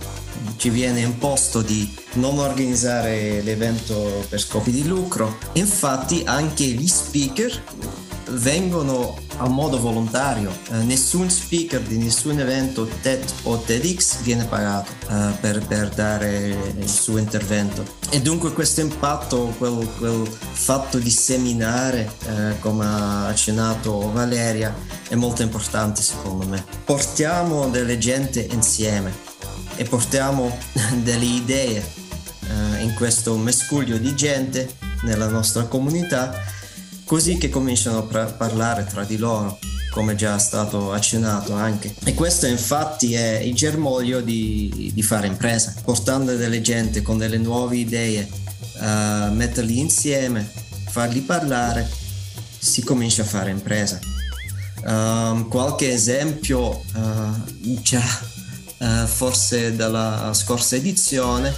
Ci 0.57 0.71
viene 0.71 1.01
imposto 1.01 1.62
di 1.62 1.89
non 2.15 2.39
organizzare 2.39 3.43
l'evento 3.43 4.25
per 4.29 4.41
scopi 4.41 4.73
di 4.73 4.85
lucro. 4.87 5.39
Infatti 5.53 6.23
anche 6.25 6.65
gli 6.65 6.89
speaker 6.89 7.62
vengono 8.31 9.17
a 9.38 9.49
modo 9.49 9.79
volontario. 9.79 10.51
Eh, 10.70 10.83
nessun 10.85 11.31
speaker 11.31 11.81
di 11.81 11.99
nessun 11.99 12.38
evento 12.38 12.88
TED 13.03 13.25
o 13.42 13.59
TEDx 13.59 14.20
viene 14.22 14.44
pagato 14.44 14.92
eh, 15.09 15.33
per, 15.40 15.64
per, 15.66 15.88
dare 15.90 16.72
il 16.79 16.88
suo 16.88 17.18
intervento. 17.18 17.85
E 18.11 18.20
dunque 18.20 18.53
questo 18.53 18.81
impatto, 18.81 19.55
quel, 19.59 19.88
quel 19.99 20.27
fatto 20.27 20.99
di 20.99 21.11
seminare, 21.11 22.11
eh, 22.27 22.59
come 22.61 22.85
ha 22.85 23.27
accennato 23.27 24.11
Valeria, 24.12 24.75
è 25.09 25.14
molto 25.14 25.42
importante 25.42 26.03
secondo 26.03 26.46
me. 26.46 26.64
Portiamo 26.85 27.68
delle 27.68 27.99
gente 27.99 28.40
insieme 28.40 29.12
e 29.77 29.85
portiamo 29.85 30.57
delle 31.03 31.25
idee 31.25 31.85
eh, 32.49 32.83
in 32.83 32.94
questo 32.94 33.37
mescuglio 33.37 33.99
di 33.99 34.14
gente 34.14 34.75
nella 35.03 35.29
nostra 35.29 35.64
comunità 35.64 36.55
così 37.07 37.38
che 37.38 37.49
cominciano 37.49 37.99
a 37.99 38.25
parlare 38.25 38.85
tra 38.85 39.05
di 39.05 39.16
loro 39.16 39.59
come 39.90 40.14
già 40.14 40.37
stato 40.37 40.92
accennato 40.92 41.55
anche. 41.55 41.95
E 42.05 42.12
questo 42.12 42.47
infatti 42.47 43.14
è 43.14 43.38
il 43.38 43.55
germoglio 43.55 44.21
di, 44.21 44.90
di 44.92 45.03
fare 45.03 45.27
impresa, 45.27 45.75
portando 45.83 46.37
delle 46.37 46.61
gente 46.61 47.01
con 47.01 47.16
delle 47.16 47.38
nuove 47.38 47.77
idee, 47.77 48.29
uh, 48.75 49.33
metterli 49.33 49.79
insieme, 49.79 50.47
farli 50.88 51.21
parlare, 51.21 51.88
si 52.59 52.83
comincia 52.83 53.23
a 53.23 53.27
fare 53.27 53.51
impresa. 53.51 53.99
Um, 54.85 55.49
qualche 55.49 55.92
esempio 55.92 56.83
uh, 56.95 57.81
già 57.81 58.05
uh, 58.79 59.07
forse 59.07 59.75
dalla 59.75 60.31
scorsa 60.35 60.77
edizione 60.77 61.55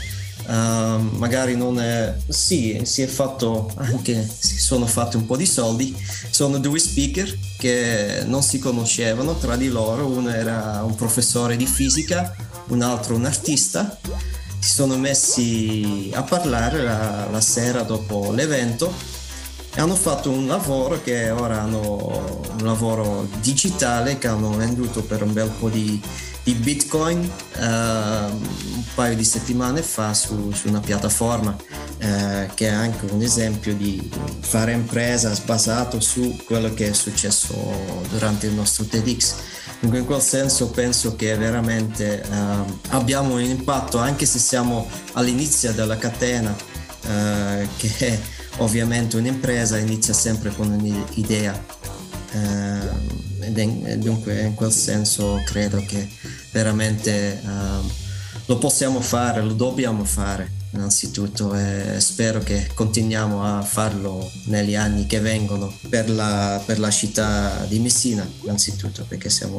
Uh, 0.49 1.03
magari 1.19 1.57
non 1.57 1.79
è 1.79 2.17
sì 2.27 2.81
si 2.85 3.03
è 3.03 3.07
fatto 3.07 3.71
anche 3.75 4.27
si 4.27 4.57
sono 4.59 4.87
fatti 4.87 5.17
un 5.17 5.27
po' 5.27 5.37
di 5.37 5.45
soldi. 5.45 5.95
Sono 6.31 6.59
due 6.59 6.79
speaker 6.79 7.39
che 7.59 8.23
non 8.25 8.43
si 8.43 8.59
conoscevano 8.59 9.37
tra 9.37 9.57
di 9.57 9.69
loro. 9.69 10.07
Uno 10.07 10.31
era 10.31 10.83
un 10.85 10.95
professore 10.95 11.57
di 11.57 11.67
fisica 11.67 12.35
un 12.69 12.83
altro 12.83 13.15
un 13.15 13.25
artista. 13.25 13.99
Si 14.59 14.71
sono 14.73 14.97
messi 14.97 16.11
a 16.15 16.23
parlare 16.23 16.83
la, 16.83 17.29
la 17.31 17.41
sera 17.41 17.83
dopo 17.83 18.33
l'evento. 18.33 18.93
E 19.75 19.81
hanno 19.81 19.95
fatto 19.95 20.31
un 20.31 20.47
lavoro 20.47 21.01
che 21.03 21.31
ora 21.31 21.61
hanno 21.61 22.41
un 22.59 22.65
lavoro 22.65 23.29
digitale 23.41 24.19
che 24.19 24.27
hanno 24.27 24.57
venduto 24.57 25.03
per 25.03 25.23
un 25.23 25.33
bel 25.33 25.51
po' 25.51 25.69
di 25.69 26.01
di 26.49 26.55
Bitcoin 26.55 27.19
uh, 27.19 27.61
un 27.61 28.85
paio 28.95 29.15
di 29.15 29.25
settimane 29.25 29.83
fa 29.83 30.15
su, 30.15 30.51
su 30.53 30.69
una 30.69 30.81
piattaforma 30.81 31.55
uh, 31.55 32.55
che 32.55 32.69
è 32.69 32.73
anche 32.73 33.05
un 33.13 33.21
esempio 33.21 33.75
di 33.75 34.11
fare 34.41 34.73
impresa 34.73 35.31
basato 35.45 36.01
su 36.01 36.39
quello 36.47 36.73
che 36.73 36.89
è 36.89 36.93
successo 36.95 37.55
durante 38.09 38.47
il 38.47 38.55
nostro 38.55 38.87
TEDx. 38.87 39.35
in 39.81 40.07
quel 40.07 40.23
senso 40.23 40.71
penso 40.71 41.17
che 41.17 41.37
veramente 41.37 42.25
uh, 42.27 42.79
abbiamo 42.95 43.35
un 43.35 43.43
impatto 43.43 43.99
anche 43.99 44.25
se 44.25 44.39
siamo 44.39 44.89
all'inizio 45.13 45.75
della 45.75 45.99
catena 45.99 46.57
che 47.77 47.95
è 47.99 48.19
ovviamente 48.59 49.17
un'impresa 49.17 49.79
inizia 49.79 50.13
sempre 50.13 50.51
con 50.55 50.71
un'idea 50.71 51.65
e 53.41 53.99
dunque 53.99 54.41
in 54.41 54.55
quel 54.55 54.73
senso 54.73 55.41
credo 55.45 55.83
che 55.87 56.09
veramente 56.53 57.41
uh, 57.45 57.91
lo 58.47 58.59
possiamo 58.59 59.01
fare, 59.01 59.43
lo 59.43 59.55
dobbiamo 59.55 60.05
fare 60.05 60.57
innanzitutto 60.73 61.55
e 61.55 61.97
spero 61.99 62.41
che 62.41 62.71
continuiamo 62.75 63.43
a 63.43 63.63
farlo 63.63 64.31
negli 64.47 64.75
anni 64.75 65.07
che 65.07 65.21
vengono 65.21 65.73
per 65.89 66.11
la, 66.11 66.63
per 66.65 66.79
la 66.79 66.91
città 66.91 67.65
di 67.67 67.79
Messina 67.79 68.29
innanzitutto 68.43 69.05
perché 69.09 69.31
siamo 69.31 69.59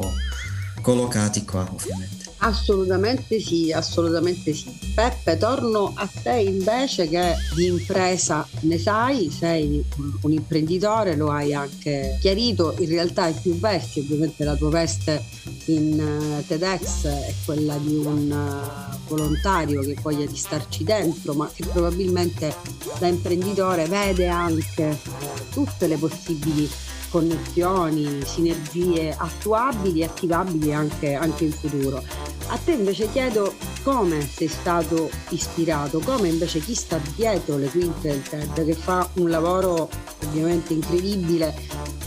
collocati 0.80 1.44
qua 1.44 1.68
ovviamente. 1.72 2.29
Assolutamente 2.42 3.38
sì, 3.38 3.70
assolutamente 3.70 4.54
sì. 4.54 4.72
Peppe, 4.94 5.36
torno 5.36 5.92
a 5.94 6.08
te 6.22 6.38
invece 6.38 7.06
che 7.08 7.34
di 7.54 7.66
impresa 7.66 8.46
ne 8.60 8.78
sai, 8.78 9.30
sei 9.30 9.84
un 10.22 10.32
imprenditore, 10.32 11.16
lo 11.16 11.30
hai 11.30 11.52
anche 11.52 12.18
chiarito, 12.20 12.74
in 12.78 12.88
realtà 12.88 13.28
i 13.28 13.34
più 13.34 13.58
vesti, 13.58 14.00
ovviamente 14.00 14.44
la 14.44 14.56
tua 14.56 14.70
veste 14.70 15.22
in 15.66 16.00
uh, 16.00 16.46
TEDx 16.46 17.06
è 17.06 17.34
quella 17.44 17.76
di 17.76 17.94
un 17.94 18.30
uh, 18.30 19.08
volontario 19.08 19.82
che 19.82 19.96
voglia 20.00 20.24
di 20.24 20.36
starci 20.36 20.82
dentro, 20.82 21.34
ma 21.34 21.50
che 21.52 21.64
probabilmente 21.66 22.54
da 22.98 23.06
imprenditore 23.06 23.84
vede 23.84 24.28
anche 24.28 24.98
uh, 25.04 25.52
tutte 25.52 25.86
le 25.86 25.96
possibili 25.96 26.68
connessioni, 27.10 28.22
sinergie 28.24 29.14
attuabili 29.16 30.00
e 30.00 30.04
attivabili 30.04 30.72
anche, 30.72 31.14
anche 31.14 31.44
in 31.44 31.52
futuro. 31.52 32.02
A 32.46 32.56
te 32.56 32.72
invece 32.72 33.10
chiedo 33.10 33.54
come 33.82 34.26
sei 34.26 34.48
stato 34.48 35.10
ispirato, 35.28 36.00
come 36.00 36.28
invece 36.28 36.60
chi 36.60 36.74
sta 36.74 37.00
dietro 37.14 37.56
le 37.56 37.68
quinte 37.68 38.08
del 38.08 38.22
TED, 38.22 38.64
che 38.64 38.74
fa 38.74 39.08
un 39.14 39.30
lavoro 39.30 39.88
ovviamente 40.26 40.72
incredibile, 40.72 41.54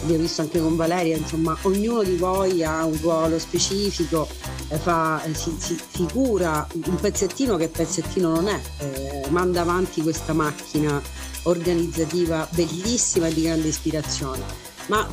abbiamo 0.02 0.22
visto 0.22 0.42
anche 0.42 0.60
con 0.60 0.76
Valeria, 0.76 1.16
insomma 1.16 1.58
ognuno 1.62 2.04
di 2.04 2.18
voi 2.18 2.64
ha 2.64 2.84
un 2.84 2.98
ruolo 3.02 3.40
specifico, 3.40 4.28
eh, 4.68 4.78
fa, 4.78 5.24
eh, 5.24 5.34
si, 5.34 5.56
si, 5.58 5.80
si, 5.92 6.06
cura 6.12 6.68
un 6.74 6.96
pezzettino 6.96 7.56
che 7.56 7.70
pezzettino 7.70 8.30
non 8.34 8.48
è, 8.48 8.60
eh, 8.80 9.26
manda 9.30 9.62
avanti 9.62 10.02
questa 10.02 10.34
macchina 10.34 11.02
organizzativa 11.44 12.48
bellissima 12.52 13.28
e 13.28 13.34
di 13.34 13.44
grande 13.44 13.68
ispirazione 13.70 14.73
ma 14.88 15.08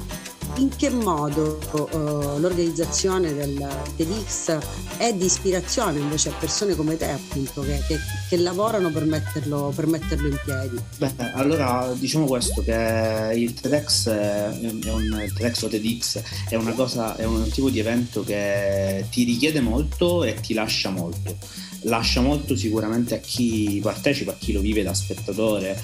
in 0.56 0.68
che 0.76 0.90
modo 0.90 1.58
uh, 1.72 2.38
l'organizzazione 2.38 3.32
del 3.32 3.66
TEDx 3.96 4.58
è 4.96 5.14
di 5.14 5.24
ispirazione 5.24 6.00
invece 6.00 6.30
a 6.30 6.32
persone 6.32 6.74
come 6.74 6.96
te 6.96 7.08
appunto 7.10 7.62
che, 7.62 7.80
che, 7.86 7.98
che 8.28 8.36
lavorano 8.36 8.90
per 8.90 9.04
metterlo, 9.04 9.72
per 9.74 9.86
metterlo, 9.86 10.28
in 10.28 10.38
piedi? 10.44 10.76
Beh, 10.98 11.32
allora 11.34 11.92
diciamo 11.96 12.26
questo 12.26 12.62
che 12.62 13.32
il 13.34 13.54
TEDx 13.54 14.08
è 14.08 14.48
un 14.90 15.30
TEDx 15.36 15.62
o 15.62 15.68
TEDx 15.68 16.22
è 16.48 16.56
una 16.56 16.72
cosa, 16.72 17.16
è 17.16 17.24
un 17.24 17.48
tipo 17.48 17.70
di 17.70 17.78
evento 17.78 18.24
che 18.24 19.06
ti 19.10 19.24
richiede 19.24 19.60
molto 19.60 20.24
e 20.24 20.34
ti 20.40 20.52
lascia 20.52 20.90
molto 20.90 21.36
lascia 21.84 22.20
molto 22.20 22.54
sicuramente 22.56 23.14
a 23.14 23.18
chi 23.18 23.80
partecipa, 23.82 24.32
a 24.32 24.36
chi 24.38 24.52
lo 24.52 24.60
vive 24.60 24.82
da 24.82 24.92
spettatore 24.92 25.82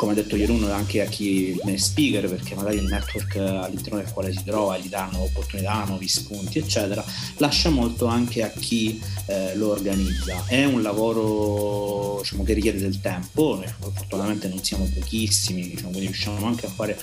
come 0.00 0.12
ha 0.12 0.14
detto 0.14 0.34
Jeroen 0.34 0.64
anche 0.70 1.02
a 1.02 1.04
chi 1.04 1.54
è 1.62 1.76
speaker 1.76 2.26
perché 2.26 2.54
magari 2.54 2.76
il 2.76 2.84
network 2.84 3.36
all'interno 3.36 3.98
del 3.98 4.10
quale 4.10 4.32
si 4.32 4.42
trova 4.44 4.78
gli 4.78 4.88
danno 4.88 5.24
opportunità, 5.24 5.84
nuovi 5.84 6.08
spunti 6.08 6.58
eccetera 6.58 7.04
lascia 7.36 7.68
molto 7.68 8.06
anche 8.06 8.42
a 8.42 8.48
chi 8.48 8.98
eh, 9.26 9.54
lo 9.56 9.72
organizza 9.72 10.46
è 10.46 10.64
un 10.64 10.80
lavoro 10.80 12.20
diciamo, 12.20 12.44
che 12.44 12.54
richiede 12.54 12.78
del 12.78 12.98
tempo 13.02 13.56
noi 13.56 13.66
fortunatamente 13.78 14.48
non 14.48 14.64
siamo 14.64 14.90
pochissimi 14.90 15.68
diciamo, 15.68 15.90
quindi 15.90 16.06
riusciamo 16.06 16.46
anche 16.46 16.64
a 16.64 16.70
fare 16.70 16.98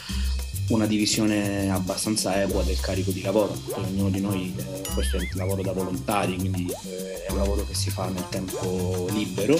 una 0.69 0.87
divisione 0.87 1.69
abbastanza 1.69 2.41
equa 2.41 2.61
del 2.63 2.77
carico 2.81 3.11
di 3.11 3.21
lavoro. 3.21 3.57
Ognuno 3.71 4.09
di 4.09 4.19
noi 4.19 4.53
eh, 4.53 4.81
questo 4.93 5.15
è 5.15 5.21
il 5.21 5.29
lavoro 5.35 5.61
da 5.61 5.71
volontari, 5.71 6.35
quindi 6.35 6.69
eh, 6.87 7.23
è 7.25 7.31
un 7.31 7.37
lavoro 7.37 7.65
che 7.65 7.73
si 7.73 7.89
fa 7.89 8.09
nel 8.09 8.27
tempo 8.29 9.07
libero, 9.11 9.57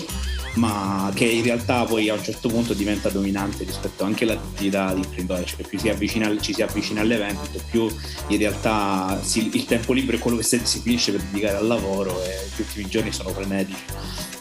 ma 0.58 1.12
che 1.14 1.26
in 1.26 1.44
realtà 1.44 1.84
poi 1.84 2.10
a 2.10 2.14
un 2.14 2.24
certo 2.24 2.50
punto 2.50 2.74
diventa 2.74 3.10
dominante 3.10 3.64
rispetto 3.64 4.04
anche 4.04 4.24
all'attività 4.24 4.94
di 4.94 5.02
imprenditore, 5.02 5.46
cioè 5.46 5.66
più 5.66 5.80
si 5.80 5.90
avvicina, 5.90 6.36
ci 6.40 6.54
si 6.54 6.62
avvicina 6.62 7.02
all'evento, 7.02 7.62
più 7.70 7.88
in 8.28 8.38
realtà 8.38 9.20
si, 9.24 9.50
il 9.54 9.66
tempo 9.66 9.94
libero 9.94 10.18
è 10.18 10.20
quello 10.20 10.38
che 10.38 10.44
si, 10.44 10.60
si 10.64 10.80
finisce 10.80 11.12
per 11.12 11.22
dedicare 11.22 11.58
al 11.58 11.68
lavoro 11.68 12.22
e 12.24 12.48
gli 12.56 12.62
ultimi 12.62 12.88
giorni 12.88 13.12
sono 13.12 13.30
frenetici. 13.30 13.84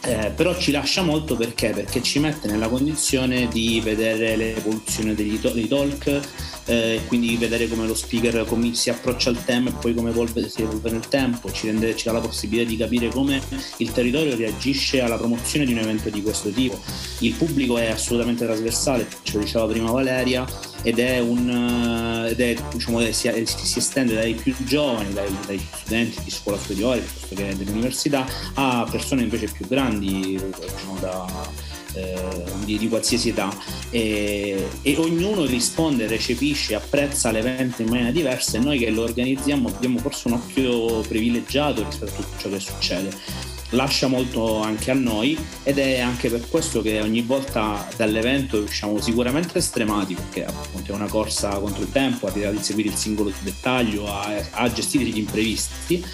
Eh, 0.03 0.31
però 0.35 0.57
ci 0.57 0.71
lascia 0.71 1.03
molto 1.03 1.37
perché? 1.37 1.71
Perché 1.71 2.01
ci 2.01 2.21
mette 2.21 2.47
nella 2.49 2.69
condizione 2.69 3.49
di 3.49 3.81
vedere 3.83 4.37
l'evoluzione 4.37 5.15
degli 5.15 5.41
to- 5.41 5.51
dei 5.51 5.67
talk, 5.67 6.21
eh, 6.67 7.01
quindi 7.07 7.37
vedere 7.37 7.69
come 7.69 7.87
lo 7.87 7.95
speaker 7.95 8.45
come 8.45 8.75
si 8.75 8.91
approccia 8.91 9.31
al 9.31 9.43
tema 9.45 9.71
e 9.71 9.73
poi 9.73 9.95
come 9.95 10.11
evolve, 10.11 10.49
si 10.49 10.63
evolve 10.63 10.91
nel 10.91 11.09
tempo, 11.09 11.51
ci, 11.53 11.67
rende, 11.67 11.97
ci 11.97 12.05
dà 12.05 12.13
la 12.13 12.21
possibilità 12.21 12.69
di 12.69 12.77
capire 12.77 13.09
come 13.09 13.41
il 13.79 13.93
territorio 13.93 14.37
reagisce 14.37 15.01
alla 15.01 15.17
promozione 15.17 15.65
di 15.65 15.73
un 15.73 15.79
evento 15.79 16.11
di 16.11 16.23
questo 16.23 16.51
tipo. 16.51 16.81
Il 17.21 17.35
pubblico 17.35 17.79
è 17.79 17.89
assolutamente 17.89 18.45
trasversale, 18.45 19.07
ce 19.23 19.37
lo 19.37 19.45
diceva 19.45 19.67
prima 19.67 19.91
Valeria, 19.91 20.45
ed 20.83 20.99
è 20.99 21.19
un 21.19 22.25
ed 22.29 22.41
è, 22.41 22.57
diciamo, 22.73 23.01
si, 23.13 23.31
si, 23.45 23.79
estende 23.79 24.15
dai 24.15 24.35
più 24.35 24.55
giovani, 24.65 25.13
dai, 25.13 25.35
dai, 25.47 25.65
studenti 25.75 26.23
di 26.23 26.31
scuola 26.31 26.59
superiore 26.59 27.01
piuttosto 27.01 27.35
che 27.35 27.57
dell'università, 27.57 28.27
a 28.55 28.87
persone 28.91 29.23
invece 29.23 29.47
più 29.47 29.67
grandi, 29.67 30.41
diciamo 30.61 30.99
da 31.01 31.66
eh, 31.97 32.45
di, 32.65 32.79
di, 32.79 32.89
qualsiasi 32.89 33.31
età 33.31 33.51
e, 33.91 34.69
e, 34.83 34.97
ognuno 34.99 35.45
risponde, 35.45 36.07
recepisce, 36.07 36.75
apprezza 36.75 37.31
l'evento 37.31 37.83
in 37.83 37.89
maniera 37.89 38.11
diversa 38.11 38.59
e 38.59 38.61
noi 38.61 38.79
che 38.79 38.91
lo 38.91 39.03
organizziamo 39.03 39.69
abbiamo 39.69 39.99
forse 39.99 40.29
un 40.29 40.35
occhio 40.35 41.01
privilegiato 41.01 41.83
rispetto 41.85 42.13
a 42.13 42.15
tutto 42.15 42.39
ciò 42.39 42.49
che 42.51 42.61
succede 42.61 43.56
lascia 43.71 44.07
molto 44.07 44.61
anche 44.61 44.91
a 44.91 44.95
noi 44.95 45.37
ed 45.63 45.79
è 45.79 45.99
anche 45.99 46.31
per 46.31 46.49
questo 46.49 46.83
che 46.83 47.01
ogni 47.01 47.23
volta 47.23 47.89
dall'evento 47.97 48.59
usciamo 48.59 49.01
sicuramente 49.01 49.61
stremati 49.61 50.15
perché 50.15 50.45
appunto 50.45 50.93
è 50.93 50.95
una 50.95 51.09
corsa 51.09 51.59
contro 51.59 51.83
il 51.83 51.91
tempo, 51.91 52.27
a 52.27 52.33
seguire 52.61 52.89
il 52.89 52.95
singolo 52.95 53.33
dettaglio, 53.41 54.07
a, 54.07 54.33
a 54.51 54.73
gestire 54.73 55.05
gli 55.05 55.19
imprevisti, 55.19 56.05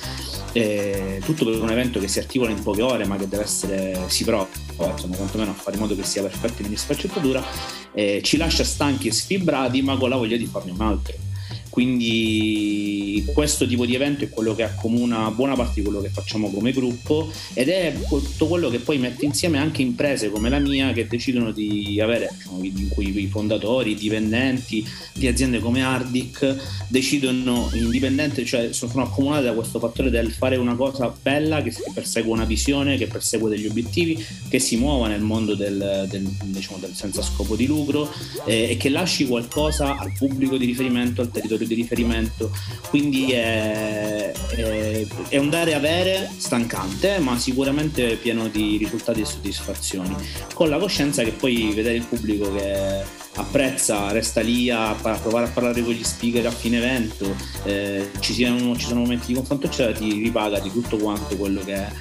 eh, 0.52 1.20
tutto 1.24 1.44
per 1.44 1.60
un 1.60 1.70
evento 1.70 2.00
che 2.00 2.08
si 2.08 2.18
articola 2.18 2.50
in 2.50 2.62
poche 2.62 2.82
ore 2.82 3.04
ma 3.06 3.16
che 3.16 3.28
deve 3.28 3.42
essere, 3.42 3.98
si 4.08 4.24
prova, 4.24 4.48
insomma 4.90 5.16
quantomeno 5.16 5.50
a 5.50 5.54
fare 5.54 5.76
in 5.76 5.82
modo 5.82 5.94
che 5.94 6.04
sia 6.04 6.22
perfetto 6.22 6.62
in 6.62 6.68
ogni 6.68 6.76
sfaccettatura, 6.76 7.44
eh, 7.92 8.20
ci 8.22 8.36
lascia 8.36 8.64
stanchi 8.64 9.08
e 9.08 9.12
sfibrati 9.12 9.82
ma 9.82 9.96
con 9.96 10.08
la 10.08 10.16
voglia 10.16 10.36
di 10.36 10.46
farne 10.46 10.70
un 10.70 10.80
altro. 10.80 11.31
Quindi 11.72 13.24
questo 13.32 13.66
tipo 13.66 13.86
di 13.86 13.94
evento 13.94 14.24
è 14.24 14.28
quello 14.28 14.54
che 14.54 14.62
accomuna 14.62 15.30
buona 15.30 15.54
parte 15.54 15.76
di 15.76 15.82
quello 15.82 16.02
che 16.02 16.10
facciamo 16.10 16.50
come 16.50 16.70
gruppo 16.70 17.32
ed 17.54 17.70
è 17.70 17.96
tutto 18.06 18.46
quello 18.46 18.68
che 18.68 18.78
poi 18.78 18.98
mette 18.98 19.24
insieme 19.24 19.56
anche 19.56 19.80
imprese 19.80 20.30
come 20.30 20.50
la 20.50 20.58
mia 20.58 20.92
che 20.92 21.06
decidono 21.06 21.50
di 21.50 21.98
avere, 21.98 22.28
diciamo, 22.36 22.62
in 22.62 22.88
cui 22.90 23.18
i 23.18 23.26
fondatori, 23.26 23.92
i 23.92 23.94
dipendenti 23.94 24.86
di 25.14 25.26
aziende 25.26 25.60
come 25.60 25.82
Ardic 25.82 26.56
decidono 26.88 27.70
indipendente, 27.72 28.44
cioè 28.44 28.70
sono 28.74 29.04
accomunate 29.04 29.44
da 29.44 29.54
questo 29.54 29.78
fattore 29.78 30.10
del 30.10 30.30
fare 30.30 30.56
una 30.56 30.74
cosa 30.74 31.10
bella 31.22 31.62
che 31.62 31.72
persegue 31.94 32.30
una 32.30 32.44
visione, 32.44 32.98
che 32.98 33.06
persegue 33.06 33.48
degli 33.48 33.66
obiettivi, 33.66 34.22
che 34.50 34.58
si 34.58 34.76
muova 34.76 35.08
nel 35.08 35.22
mondo 35.22 35.54
del, 35.54 36.06
del, 36.10 36.22
diciamo, 36.44 36.76
del 36.80 36.92
senza 36.92 37.22
scopo 37.22 37.56
di 37.56 37.64
lucro 37.64 38.12
eh, 38.44 38.72
e 38.72 38.76
che 38.76 38.90
lasci 38.90 39.26
qualcosa 39.26 39.96
al 39.96 40.12
pubblico 40.12 40.58
di 40.58 40.66
riferimento, 40.66 41.22
al 41.22 41.30
territorio 41.30 41.60
di 41.66 41.74
riferimento, 41.74 42.50
quindi 42.88 43.32
è, 43.32 44.32
è, 44.32 45.06
è 45.28 45.36
un 45.36 45.50
dare 45.50 45.74
avere 45.74 46.30
stancante, 46.36 47.18
ma 47.18 47.38
sicuramente 47.38 48.16
pieno 48.16 48.48
di 48.48 48.76
risultati 48.76 49.20
e 49.20 49.24
soddisfazioni, 49.24 50.14
con 50.54 50.68
la 50.68 50.78
coscienza 50.78 51.22
che 51.22 51.32
poi 51.32 51.72
vedere 51.74 51.96
il 51.96 52.04
pubblico 52.04 52.52
che 52.52 53.20
apprezza, 53.34 54.10
resta 54.10 54.40
lì 54.40 54.70
a, 54.70 54.94
provare 54.94 55.46
a 55.46 55.48
parlare 55.48 55.82
con 55.82 55.92
gli 55.92 56.04
speaker 56.04 56.46
a 56.46 56.50
fine 56.50 56.78
evento, 56.78 57.34
eh, 57.64 58.10
ci, 58.20 58.34
siano, 58.34 58.76
ci, 58.76 58.86
sono 58.86 59.00
momenti 59.00 59.28
di 59.28 59.34
confronto, 59.34 59.66
eccetera, 59.66 59.96
ti 59.96 60.12
ripaga 60.20 60.58
di 60.58 60.70
tutto 60.70 60.96
quanto 60.98 61.36
quello 61.36 61.62
che 61.62 61.74
è 61.74 61.92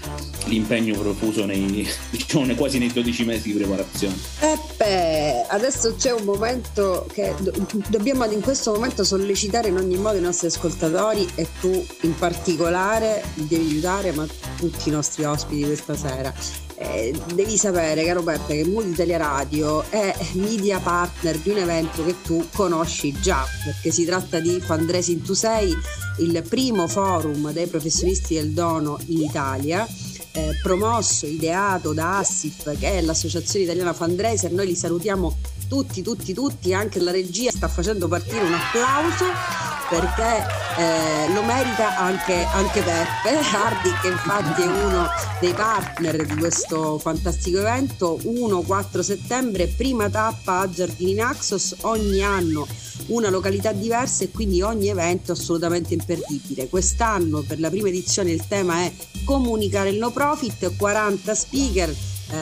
l'impegno 0.46 0.98
profuso 0.98 1.46
nei, 1.46 1.88
diciamo, 2.10 2.54
quasi 2.56 2.80
nei 2.80 2.92
12 2.92 3.26
mesi 3.26 3.52
di 3.52 3.58
preparazione. 3.58 4.16
Peppe, 4.40 5.46
adesso 5.48 5.96
c'è 5.96 6.12
un 6.12 6.24
momento 6.24 7.08
che 7.12 7.34
do- 7.40 7.54
dobbiamo 7.88 8.26
in 8.26 8.42
questo 8.42 8.74
momento 8.74 9.04
sollecitare 9.04 9.70
in 9.70 9.78
ogni 9.78 9.98
modo 9.98 10.18
i 10.18 10.22
nostri 10.22 10.48
ascoltatori 10.48 11.28
e 11.36 11.48
tu 11.60 11.86
in 12.02 12.16
particolare 12.16 13.24
devi 13.34 13.56
aiutare 13.56 14.12
ma 14.12 14.26
tutti 14.58 14.90
i 14.90 14.92
nostri 14.92 15.24
ospiti 15.24 15.64
questa 15.64 15.96
sera 15.96 16.34
eh, 16.82 17.14
devi 17.36 17.58
sapere, 17.58 18.04
caro 18.04 18.24
Peppe, 18.24 18.64
che 18.64 18.66
Mood 18.68 18.88
Italia 18.88 19.18
Radio 19.18 19.84
è 19.90 20.16
media 20.34 20.80
partner 20.80 21.38
di 21.38 21.52
un 21.52 21.58
evento 21.58 22.04
che 22.04 22.16
tu 22.24 22.48
conosci 22.54 23.14
già, 23.22 23.46
perché 23.64 23.92
si 23.92 24.04
tratta 24.04 24.40
di 24.40 24.60
Fundraising 24.60 25.22
to 25.22 25.36
Say, 25.36 25.72
il 26.20 26.44
primo 26.48 26.88
forum 26.88 27.52
dei 27.52 27.68
professionisti 27.68 28.34
del 28.34 28.52
dono 28.52 29.00
in 29.08 29.22
Italia. 29.22 29.88
Eh, 30.34 30.58
promosso, 30.62 31.26
ideato 31.26 31.94
da 31.94 32.20
Assif, 32.20 32.78
che 32.80 33.00
è 33.00 33.02
l'associazione 33.02 33.66
italiana 33.66 33.92
fundraiser, 33.92 34.52
noi 34.52 34.68
li 34.68 34.76
salutiamo 34.76 35.36
tutti, 35.68 36.02
tutti, 36.02 36.34
tutti, 36.34 36.74
anche 36.74 37.00
la 37.00 37.12
regia 37.12 37.52
sta 37.52 37.68
facendo 37.68 38.08
partire 38.08 38.42
un 38.42 38.54
applauso 38.54 39.26
perché 39.90 40.46
eh, 40.78 41.34
lo 41.34 41.44
merita 41.44 41.98
anche, 41.98 42.44
anche 42.44 42.82
Peppe 42.82 43.40
Hardy 43.54 43.92
che 44.02 44.08
infatti 44.08 44.62
è 44.62 44.68
uno 44.68 45.08
dei 45.42 45.54
partner 45.54 46.26
di 46.26 46.36
questo 46.38 46.98
fantastico 46.98 47.60
evento. 47.60 48.18
1-4 48.24 49.00
settembre 49.02 49.68
prima 49.68 50.10
tappa 50.10 50.60
a 50.60 50.70
Giardini 50.70 51.14
Naxos 51.14 51.76
ogni 51.82 52.24
anno 52.24 52.66
una 53.08 53.30
località 53.30 53.72
diversa 53.72 54.24
e 54.24 54.32
quindi 54.32 54.62
ogni 54.62 54.88
evento 54.88 55.32
assolutamente 55.32 55.94
imperdibile. 55.94 56.70
Quest'anno 56.70 57.44
per 57.46 57.60
la 57.60 57.70
prima 57.70 57.88
edizione 57.88 58.32
il 58.32 58.46
tema 58.48 58.84
è 58.84 58.92
comunicare 59.24 59.90
il 59.90 59.98
no 59.98 60.12
profit, 60.12 60.76
40 60.76 61.36
speaker, 61.36 61.96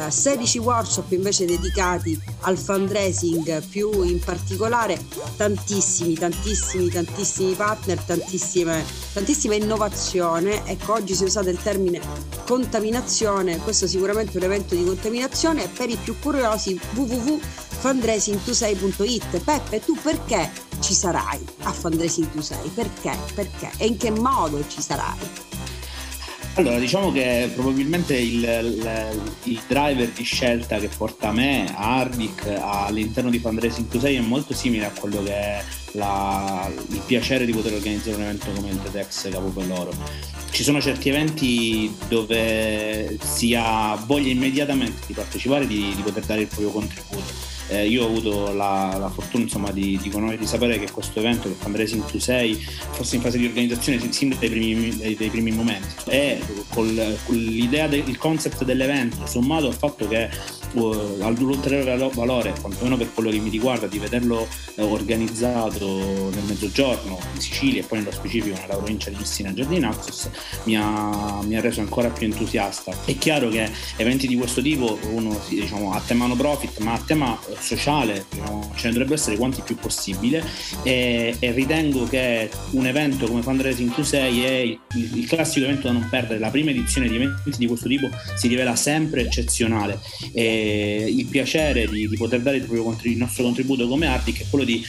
16 0.10 0.58
eh, 0.58 0.62
workshop 0.62 1.12
invece 1.12 1.46
dedicati 1.46 2.20
al 2.42 2.58
fundraising 2.58 3.64
più 3.68 4.04
in 4.04 4.20
particolare 4.20 5.00
tantissimi 5.36 6.14
tantissimi 6.14 6.90
tantissimi 6.90 7.54
partner 7.54 8.00
tantissime, 8.00 8.86
tantissima 9.14 9.56
innovazione 9.56 10.66
ecco 10.68 10.94
oggi 10.94 11.16
si 11.16 11.24
è 11.24 11.26
usato 11.26 11.50
il 11.50 11.60
termine 11.62 12.00
contaminazione 12.46 13.58
questo 13.58 13.86
è 13.86 13.88
sicuramente 13.88 14.38
un 14.38 14.44
evento 14.44 14.76
di 14.76 14.84
contaminazione 14.84 15.68
per 15.68 15.90
i 15.90 15.98
più 16.02 16.16
curiosi 16.20 16.80
www.fundraising26.it 17.82 19.44
Peppe 19.44 19.80
tu 19.80 19.96
perché 20.02 20.52
ci 20.82 20.94
sarai 20.94 21.40
a 21.64 21.72
Fundraising 21.72 22.28
26 22.28 22.70
perché? 22.74 23.18
perché? 23.34 23.72
e 23.78 23.88
in 23.88 23.98
che 23.98 24.12
modo 24.12 24.64
ci 24.68 24.82
sarai? 24.82 25.48
Allora, 26.56 26.78
diciamo 26.78 27.12
che 27.12 27.50
probabilmente 27.54 28.18
il, 28.18 28.44
il, 28.44 29.22
il, 29.44 29.62
driver 29.66 30.10
di 30.10 30.24
scelta 30.24 30.78
che 30.78 30.90
porta 30.90 31.32
me, 31.32 31.74
Ardic, 31.74 32.54
all'interno 32.60 33.30
di 33.30 33.40
Fundraising 33.40 33.88
26 33.88 34.16
è 34.16 34.20
molto 34.20 34.54
simile 34.54 34.86
a 34.86 34.92
quello 34.92 35.24
che 35.24 35.32
è 35.32 35.64
la, 35.94 36.70
il 36.90 37.02
piacere 37.06 37.46
di 37.46 37.54
poter 37.54 37.74
organizzare 37.76 38.18
un 38.18 38.24
evento 38.24 38.52
come 38.52 38.72
il 38.72 38.82
TEDx 38.82 39.30
Capo 39.30 39.48
per 39.48 39.68
loro. 39.68 39.94
Ci 40.50 40.64
sono 40.64 40.82
certi 40.82 41.08
eventi 41.08 41.96
dove 42.10 43.18
si 43.24 43.56
ha 43.56 43.96
voglia 44.06 44.30
immediatamente 44.30 45.04
di 45.06 45.14
partecipare, 45.14 45.66
di, 45.66 45.94
di 45.96 46.02
poter 46.02 46.26
dare 46.26 46.42
il 46.42 46.48
proprio 46.48 46.72
contributo 46.72 47.49
eh, 47.70 47.88
io 47.88 48.04
ho 48.04 48.08
avuto 48.08 48.52
la, 48.54 48.98
la 49.00 49.10
fortuna 49.10 49.44
insomma, 49.44 49.72
di, 49.72 50.00
di, 50.02 50.10
di, 50.38 50.46
sapere 50.46 50.80
che 50.80 50.92
questo 50.92 51.20
evento, 51.20 51.48
che 51.48 51.56
Fundraising 51.56 52.04
to 52.06 52.20
6, 52.20 52.56
fosse 52.92 53.16
in 53.16 53.22
fase 53.22 53.38
di 53.38 53.46
organizzazione 53.46 54.12
sin 54.12 54.36
dai 54.38 54.50
primi, 54.50 54.98
dai, 54.98 55.16
dai 55.16 55.30
primi 55.30 55.52
momenti. 55.52 55.88
E 56.06 56.42
con 56.70 56.88
l'idea 57.28 57.88
del 57.88 58.18
concept 58.18 58.64
dell'evento 58.64 59.26
sommato 59.26 59.68
al 59.68 59.76
fatto 59.76 60.08
che 60.08 60.30
uh, 60.74 61.34
l'ulteriore 61.38 62.10
valore, 62.14 62.54
quantomeno 62.60 62.98
per 62.98 63.14
quello 63.14 63.30
che 63.30 63.40
mi 63.40 63.50
riguarda, 63.50 63.88
di 63.88 64.00
vederlo 64.00 64.48
uh, 64.76 64.84
organizzato 64.84 65.86
nel 65.86 66.44
mezzogiorno 66.48 67.20
in 67.34 67.40
Sicilia 67.40 67.82
e 67.82 67.84
poi 67.84 68.00
nello 68.00 68.12
specifico 68.12 68.58
nella 68.60 68.76
provincia 68.76 69.10
di 69.10 69.18
Messina 69.18 69.54
Giardinazzos 69.54 70.30
mi 70.64 70.78
mi 70.80 71.56
ha 71.56 71.62
reso 71.62 71.82
ancora 71.82 72.10
più 72.10 72.26
entusiasta. 72.26 72.94
È 73.06 73.18
chiaro 73.18 73.50
che 73.50 73.70
eventi 73.98 74.28
di 74.28 74.36
questo 74.36 74.62
tipo 74.62 74.98
uno 75.12 75.40
diciamo, 75.48 75.94
a 75.94 76.02
tema 76.06 76.26
no 76.26 76.36
profit 76.36 76.78
ma 76.80 76.94
a 76.94 77.02
tema 77.06 77.40
sociale 77.60 78.26
diciamo, 78.30 78.72
ce 78.76 78.88
ne 78.88 78.94
dovrebbe 78.94 79.16
essere 79.16 79.38
quanti 79.38 79.62
più 79.62 79.76
possibile. 79.76 80.44
E, 80.84 81.36
e, 81.40 81.52
ritengo 81.52 82.06
che 82.06 82.50
un 82.72 82.86
evento 82.86 83.28
come 83.28 83.42
Fundraising 83.42 84.00
6 84.00 84.44
è 84.44 84.52
il, 84.52 84.80
il, 84.94 85.28
classico 85.28 85.66
evento 85.66 85.88
da 85.88 85.94
non 85.94 86.08
perdere. 86.10 86.40
La 86.40 86.50
prima 86.50 86.72
edizione 86.72 87.08
di 87.08 87.16
eventi 87.16 87.58
di 87.58 87.68
questo 87.68 87.88
tipo 87.88 88.10
si 88.36 88.48
rivela 88.48 88.76
sempre 88.76 89.22
eccezionale. 89.22 90.00
E 90.34 90.59
il 90.60 91.26
piacere 91.26 91.88
di, 91.88 92.08
di 92.08 92.18
poter 92.18 92.42
dare 92.42 92.58
il, 92.58 92.98
il, 93.04 93.18
nostro 93.18 93.44
contributo 93.44 93.88
come 93.88 94.08
Ardic 94.08 94.42
è 94.42 94.46
quello 94.50 94.66
di, 94.66 94.84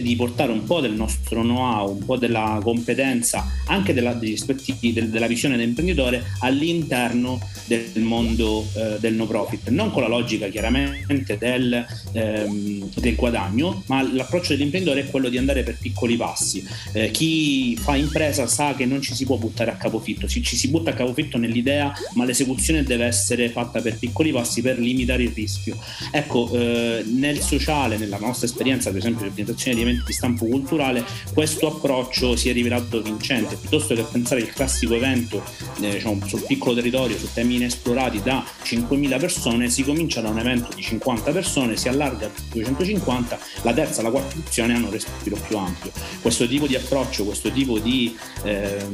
di, 0.00 0.16
portare 0.16 0.52
un 0.52 0.64
po' 0.64 0.80
del 0.80 0.92
nostro 0.92 1.42
know-how 1.42 1.90
un 1.92 2.04
po' 2.04 2.16
della 2.16 2.60
competenza 2.62 3.46
anche 3.66 3.94
della, 3.94 4.12
degli 4.12 4.34
aspetti 4.34 4.92
del, 4.92 5.08
della 5.08 5.26
visione 5.26 5.56
dell'imprenditore 5.56 6.24
all'interno 6.40 7.40
del 7.66 7.90
mondo 7.96 8.66
eh, 8.74 8.96
del 8.98 9.14
no 9.14 9.26
profit 9.26 9.68
non 9.68 9.90
con 9.90 10.02
la 10.02 10.08
logica 10.08 10.48
chiaramente 10.48 11.36
del 11.38 11.86
ehm, 12.12 12.90
del 12.94 13.14
guadagno, 13.14 13.82
ma 13.86 14.02
l'approccio 14.02 14.54
dell'imprenditore 14.54 15.02
è 15.02 15.10
quello 15.10 15.28
di 15.28 15.38
andare 15.38 15.62
per 15.62 15.78
piccoli 15.78 16.16
passi. 16.16 16.64
Eh, 16.92 17.10
chi 17.10 17.76
fa 17.76 17.96
impresa 17.96 18.46
sa 18.46 18.74
che 18.74 18.86
non 18.86 19.00
ci 19.00 19.14
si 19.14 19.24
può 19.24 19.36
buttare 19.36 19.70
a 19.70 19.76
capofitto, 19.76 20.26
ci, 20.26 20.42
ci 20.42 20.56
si 20.56 20.68
butta 20.68 20.90
a 20.90 20.94
capofitto 20.94 21.38
nell'idea, 21.38 21.92
ma 22.14 22.24
l'esecuzione 22.24 22.82
deve 22.82 23.06
essere 23.06 23.48
fatta 23.48 23.80
per 23.80 23.98
piccoli 23.98 24.32
passi 24.32 24.62
per 24.62 24.78
limitare 24.78 25.07
il 25.14 25.32
rischio. 25.34 25.76
Ecco, 26.10 26.50
eh, 26.52 27.04
nel 27.06 27.40
sociale, 27.40 27.96
nella 27.96 28.18
nostra 28.18 28.46
esperienza, 28.46 28.90
per 28.90 28.98
esempio, 28.98 29.22
di 29.22 29.28
organizzazione 29.28 29.76
di 29.76 29.82
eventi 29.82 30.04
di 30.06 30.12
stampo 30.12 30.46
culturale, 30.46 31.04
questo 31.32 31.68
approccio 31.68 32.36
si 32.36 32.48
è 32.48 32.52
rivelato 32.52 33.00
vincente, 33.00 33.56
piuttosto 33.56 33.94
che 33.94 34.02
pensare 34.02 34.40
il 34.40 34.52
classico 34.52 34.94
evento 34.94 35.42
eh, 35.80 35.90
diciamo, 35.90 36.26
sul 36.26 36.44
piccolo 36.46 36.74
territorio, 36.74 37.18
su 37.18 37.28
temi 37.32 37.56
inesplorati 37.56 38.20
da 38.22 38.44
5.000 38.64 39.18
persone, 39.18 39.70
si 39.70 39.84
comincia 39.84 40.20
da 40.20 40.28
un 40.28 40.38
evento 40.38 40.68
di 40.74 40.82
50 40.82 41.30
persone, 41.32 41.76
si 41.76 41.88
allarga 41.88 42.26
a 42.26 42.30
250, 42.52 43.38
la 43.62 43.72
terza 43.72 44.02
la 44.02 44.10
quarta 44.10 44.34
edizione 44.34 44.74
hanno 44.74 44.86
un 44.86 44.92
respiro 44.92 45.36
più 45.46 45.56
ampio. 45.56 45.90
Questo 46.20 46.46
tipo 46.46 46.66
di 46.66 46.74
approccio, 46.74 47.24
questo 47.24 47.50
tipo 47.50 47.78
di 47.78 48.16
eh, 48.44 48.84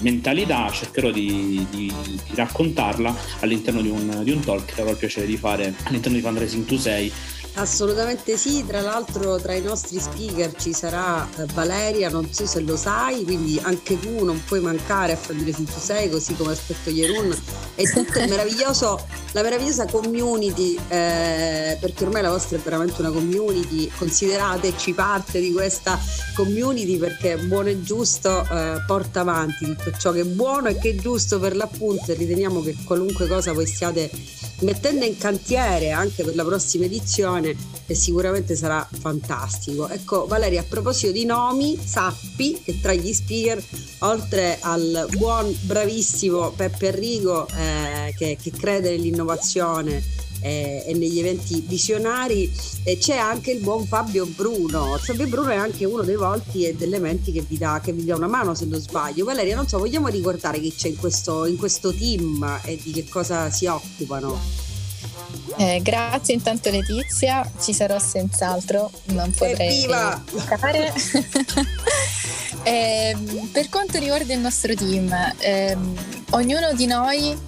mentalità 0.00 0.70
cercherò 0.70 1.10
di, 1.10 1.66
di, 1.70 1.92
di, 2.02 2.20
raccontarla 2.34 3.14
all'interno 3.40 3.80
di 3.80 3.88
un, 3.88 4.20
di 4.22 4.30
un 4.30 4.40
talk 4.40 4.74
che 4.74 4.80
avrò 4.80 4.92
il 4.92 4.98
piacere 4.98 5.26
di 5.26 5.36
fare 5.36 5.49
all'interno 5.52 6.16
di 6.16 6.22
Fundraising 6.22 6.64
26 6.64 7.12
Assolutamente 7.54 8.36
sì, 8.36 8.64
tra 8.66 8.80
l'altro 8.80 9.36
tra 9.38 9.54
i 9.54 9.60
nostri 9.60 9.98
speaker 9.98 10.54
ci 10.54 10.72
sarà 10.72 11.28
eh, 11.36 11.46
Valeria, 11.52 12.08
non 12.08 12.32
so 12.32 12.46
se 12.46 12.60
lo 12.60 12.76
sai, 12.76 13.24
quindi 13.24 13.60
anche 13.62 13.98
tu 13.98 14.24
non 14.24 14.42
puoi 14.44 14.60
mancare 14.60 15.12
a 15.12 15.16
Fabrile 15.16 15.52
6, 15.52 16.10
così 16.10 16.34
come 16.36 16.52
aspetto 16.52 16.90
Jerun. 16.90 17.36
E 17.74 17.84
meraviglioso, 18.28 19.04
la 19.32 19.42
meravigliosa 19.42 19.86
community, 19.86 20.78
eh, 20.88 21.76
perché 21.80 22.04
ormai 22.04 22.22
la 22.22 22.30
vostra 22.30 22.56
è 22.56 22.60
veramente 22.60 23.00
una 23.00 23.10
community, 23.10 23.90
considerateci 23.96 24.92
parte 24.94 25.40
di 25.40 25.52
questa 25.52 25.98
community 26.34 26.96
perché 26.96 27.36
buono 27.36 27.68
e 27.68 27.82
giusto 27.82 28.46
eh, 28.50 28.82
porta 28.86 29.20
avanti 29.20 29.66
tutto 29.66 29.92
ciò 29.98 30.12
che 30.12 30.20
è 30.20 30.24
buono 30.24 30.68
e 30.68 30.78
che 30.78 30.90
è 30.90 30.94
giusto 30.94 31.38
per 31.38 31.56
l'appunto 31.56 32.12
e 32.12 32.14
riteniamo 32.14 32.62
che 32.62 32.76
qualunque 32.84 33.26
cosa 33.26 33.52
voi 33.52 33.66
stiate 33.66 34.10
mettendo 34.60 35.04
in 35.04 35.16
cantiere 35.16 35.90
anche 35.90 36.24
per 36.24 36.34
la 36.34 36.44
prossima 36.44 36.84
edizione 36.84 37.39
e 37.48 37.94
sicuramente 37.94 38.56
sarà 38.56 38.86
fantastico. 38.90 39.88
Ecco 39.88 40.26
Valeria, 40.26 40.60
a 40.60 40.64
proposito 40.68 41.12
di 41.12 41.24
nomi, 41.24 41.78
sappi 41.82 42.60
che 42.62 42.80
tra 42.80 42.92
gli 42.92 43.12
speaker, 43.12 43.62
oltre 44.00 44.58
al 44.60 45.06
buon, 45.16 45.56
bravissimo 45.62 46.50
Peppe 46.50 46.88
Enrico 46.88 47.46
eh, 47.48 48.14
che, 48.16 48.36
che 48.40 48.50
crede 48.50 48.90
nell'innovazione 48.90 50.28
eh, 50.40 50.84
e 50.86 50.94
negli 50.94 51.18
eventi 51.18 51.62
visionari 51.66 52.50
e 52.82 52.98
c'è 52.98 53.16
anche 53.16 53.50
il 53.52 53.60
buon 53.60 53.86
Fabio 53.86 54.26
Bruno. 54.26 54.96
Fabio 54.98 55.26
Bruno 55.26 55.50
è 55.50 55.56
anche 55.56 55.84
uno 55.84 56.02
dei 56.02 56.16
volti 56.16 56.64
e 56.66 56.74
degli 56.74 56.88
elementi 56.88 57.32
che 57.32 57.44
vi, 57.46 57.58
dà, 57.58 57.80
che 57.82 57.92
vi 57.92 58.04
dà 58.04 58.16
una 58.16 58.26
mano 58.26 58.54
se 58.54 58.64
non 58.64 58.80
sbaglio. 58.80 59.24
Valeria, 59.24 59.54
non 59.54 59.68
so, 59.68 59.78
vogliamo 59.78 60.08
ricordare 60.08 60.60
chi 60.60 60.74
c'è 60.74 60.88
in 60.88 60.96
questo, 60.96 61.46
in 61.46 61.56
questo 61.56 61.92
team 61.92 62.60
e 62.64 62.78
di 62.82 62.92
che 62.92 63.06
cosa 63.08 63.50
si 63.50 63.66
occupano? 63.66 64.69
Eh, 65.56 65.80
grazie 65.82 66.34
intanto 66.34 66.70
Letizia, 66.70 67.48
ci 67.60 67.72
sarò 67.72 67.98
senz'altro, 67.98 68.90
non 69.06 69.32
potrei 69.32 69.86
mancare. 69.86 70.92
eh, 72.62 73.16
per 73.52 73.68
quanto 73.68 73.98
riguarda 73.98 74.32
il 74.32 74.40
nostro 74.40 74.74
team, 74.74 75.12
ehm, 75.38 75.94
ognuno 76.30 76.72
di 76.72 76.86
noi 76.86 77.38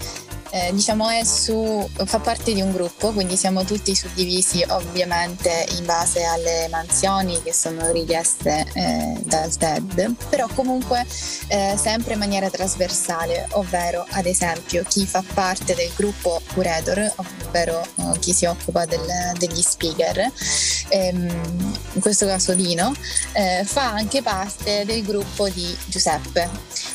eh, 0.52 0.70
diciamo 0.72 1.08
su, 1.24 1.88
fa 2.04 2.18
parte 2.18 2.52
di 2.52 2.60
un 2.60 2.72
gruppo, 2.72 3.10
quindi 3.12 3.36
siamo 3.36 3.64
tutti 3.64 3.94
suddivisi 3.94 4.62
ovviamente 4.68 5.66
in 5.78 5.86
base 5.86 6.24
alle 6.24 6.68
mansioni 6.70 7.42
che 7.42 7.54
sono 7.54 7.90
richieste 7.90 8.66
eh, 8.74 9.14
dal 9.24 9.56
TED, 9.56 10.14
però 10.28 10.46
comunque 10.54 11.06
eh, 11.48 11.74
sempre 11.80 12.12
in 12.12 12.18
maniera 12.18 12.50
trasversale, 12.50 13.48
ovvero 13.52 14.04
ad 14.10 14.26
esempio 14.26 14.84
chi 14.86 15.06
fa 15.06 15.24
parte 15.32 15.74
del 15.74 15.90
gruppo 15.96 16.42
curator, 16.52 17.12
ovvero 17.16 17.82
eh, 17.82 18.18
chi 18.18 18.34
si 18.34 18.44
occupa 18.44 18.84
del, 18.84 19.00
degli 19.38 19.62
speaker, 19.62 20.30
ehm, 20.88 21.74
in 21.94 22.00
questo 22.00 22.26
caso 22.26 22.52
Dino, 22.52 22.92
eh, 23.32 23.62
fa 23.64 23.92
anche 23.92 24.20
parte 24.20 24.84
del 24.84 25.02
gruppo 25.02 25.48
di 25.48 25.74
Giuseppe, 25.86 26.48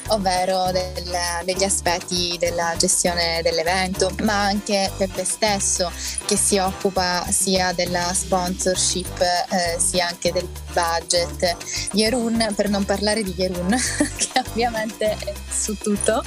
ovvero 0.09 0.71
del, 0.71 1.17
degli 1.43 1.63
aspetti 1.63 2.35
della 2.39 2.75
gestione 2.77 3.41
dell'evento, 3.49 4.13
ma 4.21 4.43
anche 4.43 4.91
Peppe 4.97 5.23
stesso 5.23 5.91
che 6.25 6.35
si 6.35 6.57
occupa 6.57 7.25
sia 7.29 7.71
della 7.71 8.13
sponsorship 8.13 9.21
eh, 9.21 9.79
sia 9.79 10.07
anche 10.07 10.31
del 10.31 10.47
budget. 10.73 11.55
Yerun, 11.93 12.53
per 12.55 12.69
non 12.69 12.83
parlare 12.83 13.23
di 13.23 13.33
Yerun, 13.35 13.69
che 14.17 14.39
ovviamente 14.47 15.11
è 15.11 15.33
su 15.49 15.77
tutto, 15.77 16.23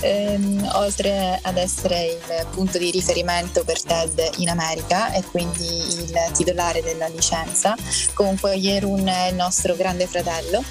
ehm, 0.00 0.70
oltre 0.74 1.38
ad 1.42 1.56
essere 1.56 2.04
il 2.04 2.46
punto 2.50 2.78
di 2.78 2.90
riferimento 2.90 3.64
per 3.64 3.82
TED 3.82 4.32
in 4.36 4.48
America 4.48 5.12
e 5.12 5.22
quindi 5.24 5.66
il 5.66 6.30
titolare 6.32 6.82
della 6.82 7.08
licenza, 7.08 7.74
comunque 8.12 8.54
Yerun 8.54 9.06
è 9.06 9.28
il 9.28 9.34
nostro 9.34 9.74
grande 9.74 10.06
fratello 10.06 10.62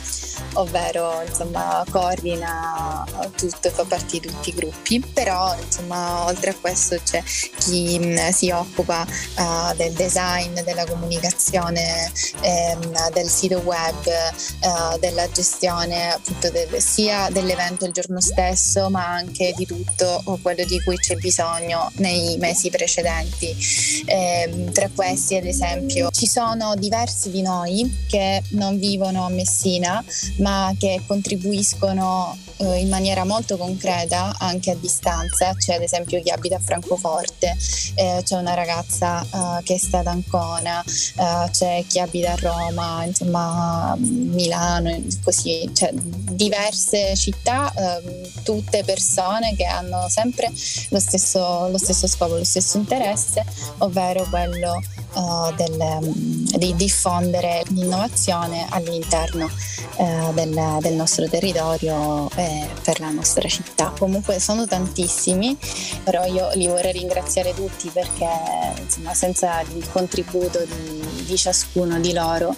ovvero 0.53 1.21
insomma 1.25 1.83
coordina 1.89 3.05
tutto 3.35 3.69
fa 3.69 3.83
parte 3.83 4.19
di 4.19 4.27
tutti 4.27 4.49
i 4.49 4.53
gruppi, 4.53 4.99
però 4.99 5.55
insomma 5.79 6.25
oltre 6.25 6.51
a 6.51 6.55
questo 6.55 6.99
c'è 7.03 7.23
chi 7.57 7.97
mh, 7.97 8.29
si 8.31 8.49
occupa 8.51 9.05
uh, 9.05 9.75
del 9.75 9.93
design, 9.93 10.59
della 10.59 10.85
comunicazione, 10.85 12.11
ehm, 12.41 13.09
del 13.11 13.29
sito 13.29 13.59
web, 13.59 13.95
uh, 14.05 14.99
della 14.99 15.29
gestione 15.31 16.11
appunto 16.11 16.49
del, 16.51 16.81
sia 16.81 17.29
dell'evento 17.31 17.85
il 17.85 17.93
giorno 17.93 18.19
stesso 18.19 18.89
ma 18.89 19.07
anche 19.07 19.53
di 19.55 19.65
tutto 19.65 20.21
quello 20.41 20.63
di 20.65 20.81
cui 20.83 20.97
c'è 20.97 21.15
bisogno 21.15 21.91
nei 21.95 22.37
mesi 22.37 22.69
precedenti. 22.69 23.55
Eh, 24.05 24.69
tra 24.73 24.89
questi 24.93 25.35
ad 25.35 25.45
esempio 25.45 26.09
ci 26.11 26.27
sono 26.27 26.75
diversi 26.75 27.29
di 27.31 27.41
noi 27.41 28.05
che 28.07 28.41
non 28.49 28.77
vivono 28.77 29.25
a 29.25 29.29
Messina 29.29 30.03
ma 30.37 30.73
che 30.77 31.01
contribuiscono 31.05 32.37
eh, 32.59 32.79
in 32.79 32.89
maniera 32.89 33.23
molto 33.23 33.57
concreta 33.57 34.35
anche 34.37 34.71
a 34.71 34.75
distanza, 34.75 35.53
c'è 35.55 35.75
ad 35.75 35.81
esempio 35.81 36.21
chi 36.21 36.29
abita 36.29 36.57
a 36.57 36.59
Francoforte, 36.59 37.55
eh, 37.95 38.21
c'è 38.23 38.35
una 38.35 38.53
ragazza 38.53 39.21
eh, 39.23 39.63
che 39.63 39.79
sta 39.79 39.99
ad 39.99 40.07
Ancona, 40.07 40.83
eh, 40.83 41.49
c'è 41.51 41.83
chi 41.87 41.99
abita 41.99 42.33
a 42.33 42.35
Roma, 42.35 43.03
insomma 43.05 43.95
Milano, 43.97 45.01
così, 45.23 45.69
cioè 45.73 45.91
diverse 45.93 47.15
città, 47.15 47.71
ehm, 47.75 48.43
tutte 48.43 48.83
persone 48.83 49.55
che 49.55 49.65
hanno 49.65 50.07
sempre 50.09 50.51
lo 50.89 50.99
stesso, 50.99 51.67
lo 51.69 51.77
stesso 51.77 52.07
scopo, 52.07 52.35
lo 52.35 52.43
stesso 52.43 52.77
interesse, 52.77 53.43
ovvero 53.79 54.25
quello 54.29 54.81
uh, 55.13 55.53
del, 55.55 55.99
di 56.57 56.75
diffondere 56.75 57.63
l'innovazione 57.69 58.65
all'interno 58.69 59.49
uh, 59.97 60.33
del, 60.33 60.77
del, 60.81 60.93
nostro 60.93 61.27
territorio 61.27 62.29
e 62.49 62.67
per 62.83 62.99
la 62.99 63.11
nostra 63.11 63.47
città. 63.47 63.93
Comunque 63.97 64.39
sono 64.39 64.65
tantissimi, 64.65 65.55
però 66.03 66.25
io 66.25 66.49
li 66.55 66.67
vorrei 66.67 66.93
ringraziare 66.93 67.53
tutti 67.53 67.89
perché 67.89 68.27
insomma, 68.81 69.13
senza 69.13 69.61
il 69.61 69.85
contributo 69.91 70.63
di, 70.65 71.23
di 71.25 71.37
ciascuno 71.37 71.99
di 71.99 72.13
loro 72.13 72.55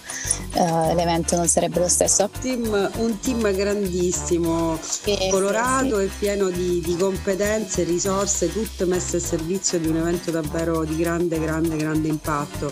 uh, 0.53 0.95
l'evento 0.95 1.35
non 1.35 1.47
sarebbe 1.47 1.79
lo 1.79 1.87
stesso. 1.87 2.29
Team, 2.39 2.91
un 2.97 3.19
team 3.19 3.51
grandissimo, 3.53 4.79
sì, 4.81 5.17
colorato 5.29 5.97
sì, 5.99 6.05
e 6.05 6.09
pieno 6.17 6.49
di, 6.49 6.81
di 6.81 6.95
competenze, 6.95 7.83
risorse, 7.83 8.51
tutte 8.51 8.85
messe 8.85 9.17
a 9.17 9.19
servizio 9.19 9.79
di 9.79 9.87
un 9.87 9.97
evento 9.97 10.31
davvero 10.31 10.83
di 10.83 10.95
grande, 10.95 11.39
grande, 11.39 11.75
grande 11.75 12.07
impatto. 12.07 12.71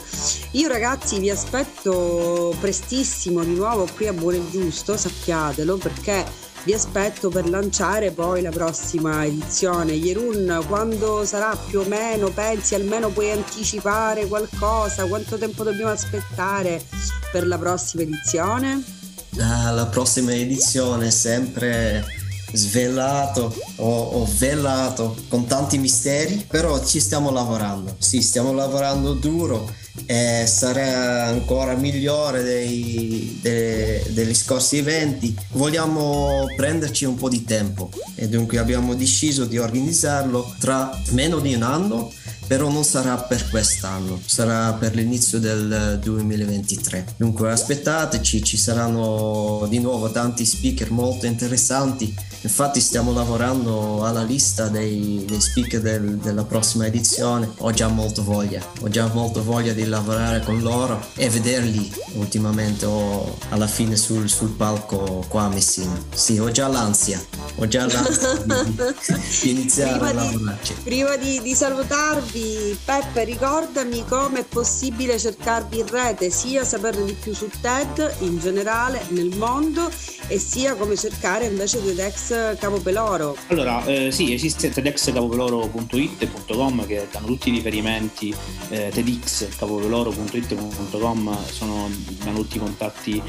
Io 0.52 0.68
ragazzi 0.68 1.20
vi 1.20 1.30
aspetto 1.30 2.56
prestissimo 2.60 3.44
di 3.44 3.54
nuovo 3.54 3.88
qui 3.94 4.08
a 4.08 4.14
Buono 4.14 4.38
e 4.38 4.50
Giusto, 4.50 4.96
sappiatelo 4.96 5.78
perché 5.78 6.48
vi 6.64 6.74
aspetto 6.74 7.30
per 7.30 7.50
lanciare 7.50 8.12
poi 8.12 8.42
la 8.42 8.50
prossima 8.50 9.26
edizione. 9.26 9.94
Yerun, 9.94 10.64
quando 10.68 11.26
sarà 11.26 11.56
più 11.56 11.80
o 11.80 11.84
meno? 11.86 12.30
Pensi 12.30 12.76
almeno 12.76 13.10
puoi 13.10 13.32
anticipare 13.32 14.28
qualcosa? 14.28 15.06
Quanto 15.06 15.38
tempo 15.38 15.64
dobbiamo 15.64 15.92
aspettare 15.92 16.84
per 17.32 17.48
la 17.48 17.58
prossima 17.58 18.04
edizione? 18.04 18.84
La 19.36 19.88
prossima 19.90 20.34
edizione 20.34 21.12
sempre 21.12 22.06
svelato 22.52 23.56
o, 23.78 24.00
o, 24.00 24.28
velato 24.38 25.16
con 25.28 25.46
tanti 25.46 25.78
misteri, 25.78 26.46
però 26.48 26.84
ci 26.84 27.00
stiamo 27.00 27.32
lavorando. 27.32 27.96
Sì, 28.00 28.22
stiamo 28.22 28.52
lavorando 28.54 29.14
duro 29.14 29.79
e 30.06 30.46
sarà 30.48 31.26
ancora 31.26 31.76
migliore 31.76 32.44
dei, 32.44 33.40
dei, 33.42 34.02
degli 34.10 34.34
scorsi 34.34 34.78
eventi. 34.78 35.36
Vogliamo 35.52 36.46
prenderci 36.56 37.06
un 37.06 37.16
po' 37.16 37.30
di 37.30 37.44
tempo 37.44 37.90
e 38.16 38.28
dunque 38.28 38.58
abbiamo 38.58 38.96
deciso 38.96 39.46
di 39.46 39.58
organizzarlo 39.58 40.56
tra 40.60 40.90
meno 41.12 41.40
di 41.40 41.54
un 41.54 41.64
anno 41.64 42.12
però 42.50 42.68
non 42.68 42.84
sarà 42.84 43.16
per 43.16 43.48
quest'anno, 43.48 44.20
sarà 44.26 44.74
per 44.74 44.96
l'inizio 44.96 45.38
del 45.38 46.00
2023. 46.02 47.14
Dunque 47.16 47.52
aspettateci, 47.52 48.44
ci 48.44 48.58
saranno 48.58 49.68
di 49.70 49.78
nuovo 49.78 50.10
tanti 50.10 50.46
speaker 50.46 50.90
molto 50.90 51.28
interessanti 51.28 52.12
Infatti 52.42 52.80
stiamo 52.80 53.12
lavorando 53.12 54.06
alla 54.06 54.24
lista 54.24 54.68
dei, 54.68 55.24
dei 55.28 55.42
speaker 55.42 55.82
del, 55.82 56.18
della 56.18 56.44
prossima 56.44 56.86
edizione. 56.86 57.52
Ho 57.58 57.72
già 57.72 57.88
molto 57.88 58.24
voglia, 58.24 58.66
ho 58.80 58.88
già 58.88 59.08
molto 59.08 59.44
voglia 59.44 59.74
di 59.74 59.86
lavorare 59.86 60.42
con 60.42 60.62
loro 60.62 61.06
e 61.16 61.30
vederli 61.30 61.92
ultimamente 62.14 62.86
o 62.86 63.38
alla 63.50 63.68
fine 63.68 63.96
sul, 63.96 64.30
sul 64.30 64.52
palco 64.52 65.26
qua 65.28 65.44
a 65.44 65.50
Messina. 65.50 66.02
Sì, 66.14 66.40
ho 66.40 66.50
già 66.50 66.68
l'ansia, 66.68 67.22
ho 67.56 67.68
già 67.68 67.86
l'ansia 67.86 68.36
di, 68.44 68.76
di, 69.42 69.50
iniziare 69.50 69.98
prima 69.98 70.10
a 70.10 70.14
lavorarci. 70.14 70.74
Di, 70.74 70.82
prima 70.84 71.16
di, 71.18 71.42
di 71.42 71.54
salutarvi, 71.54 72.78
Peppe, 72.86 73.24
ricordami 73.26 74.06
come 74.08 74.40
è 74.40 74.46
possibile 74.46 75.20
cercarvi 75.20 75.80
in 75.80 75.88
rete, 75.88 76.30
sia 76.30 76.64
saperne 76.64 77.04
di 77.04 77.14
più 77.14 77.34
su 77.34 77.50
TED 77.62 78.16
in 78.20 78.40
generale 78.40 79.04
nel 79.10 79.36
mondo 79.36 79.92
e 80.28 80.40
sia 80.40 80.76
come 80.76 80.96
cercare 80.96 81.46
invece 81.46 81.82
TEDx 82.30 82.60
Capopeloro? 82.60 83.36
Allora, 83.48 83.84
eh, 83.86 84.12
sì, 84.12 84.32
esiste 84.34 84.70
tedxcapopeloro.it.com 84.70 86.86
che 86.86 87.08
danno 87.12 87.26
tutti 87.26 87.50
i 87.50 87.52
riferimenti, 87.52 88.32
eh, 88.70 88.92
tedxcapopeloro.it.com 88.94 91.46
sono, 91.46 91.90
danno 92.24 92.42
tutti 92.42 92.58
i 92.58 92.60
contatti 92.60 93.20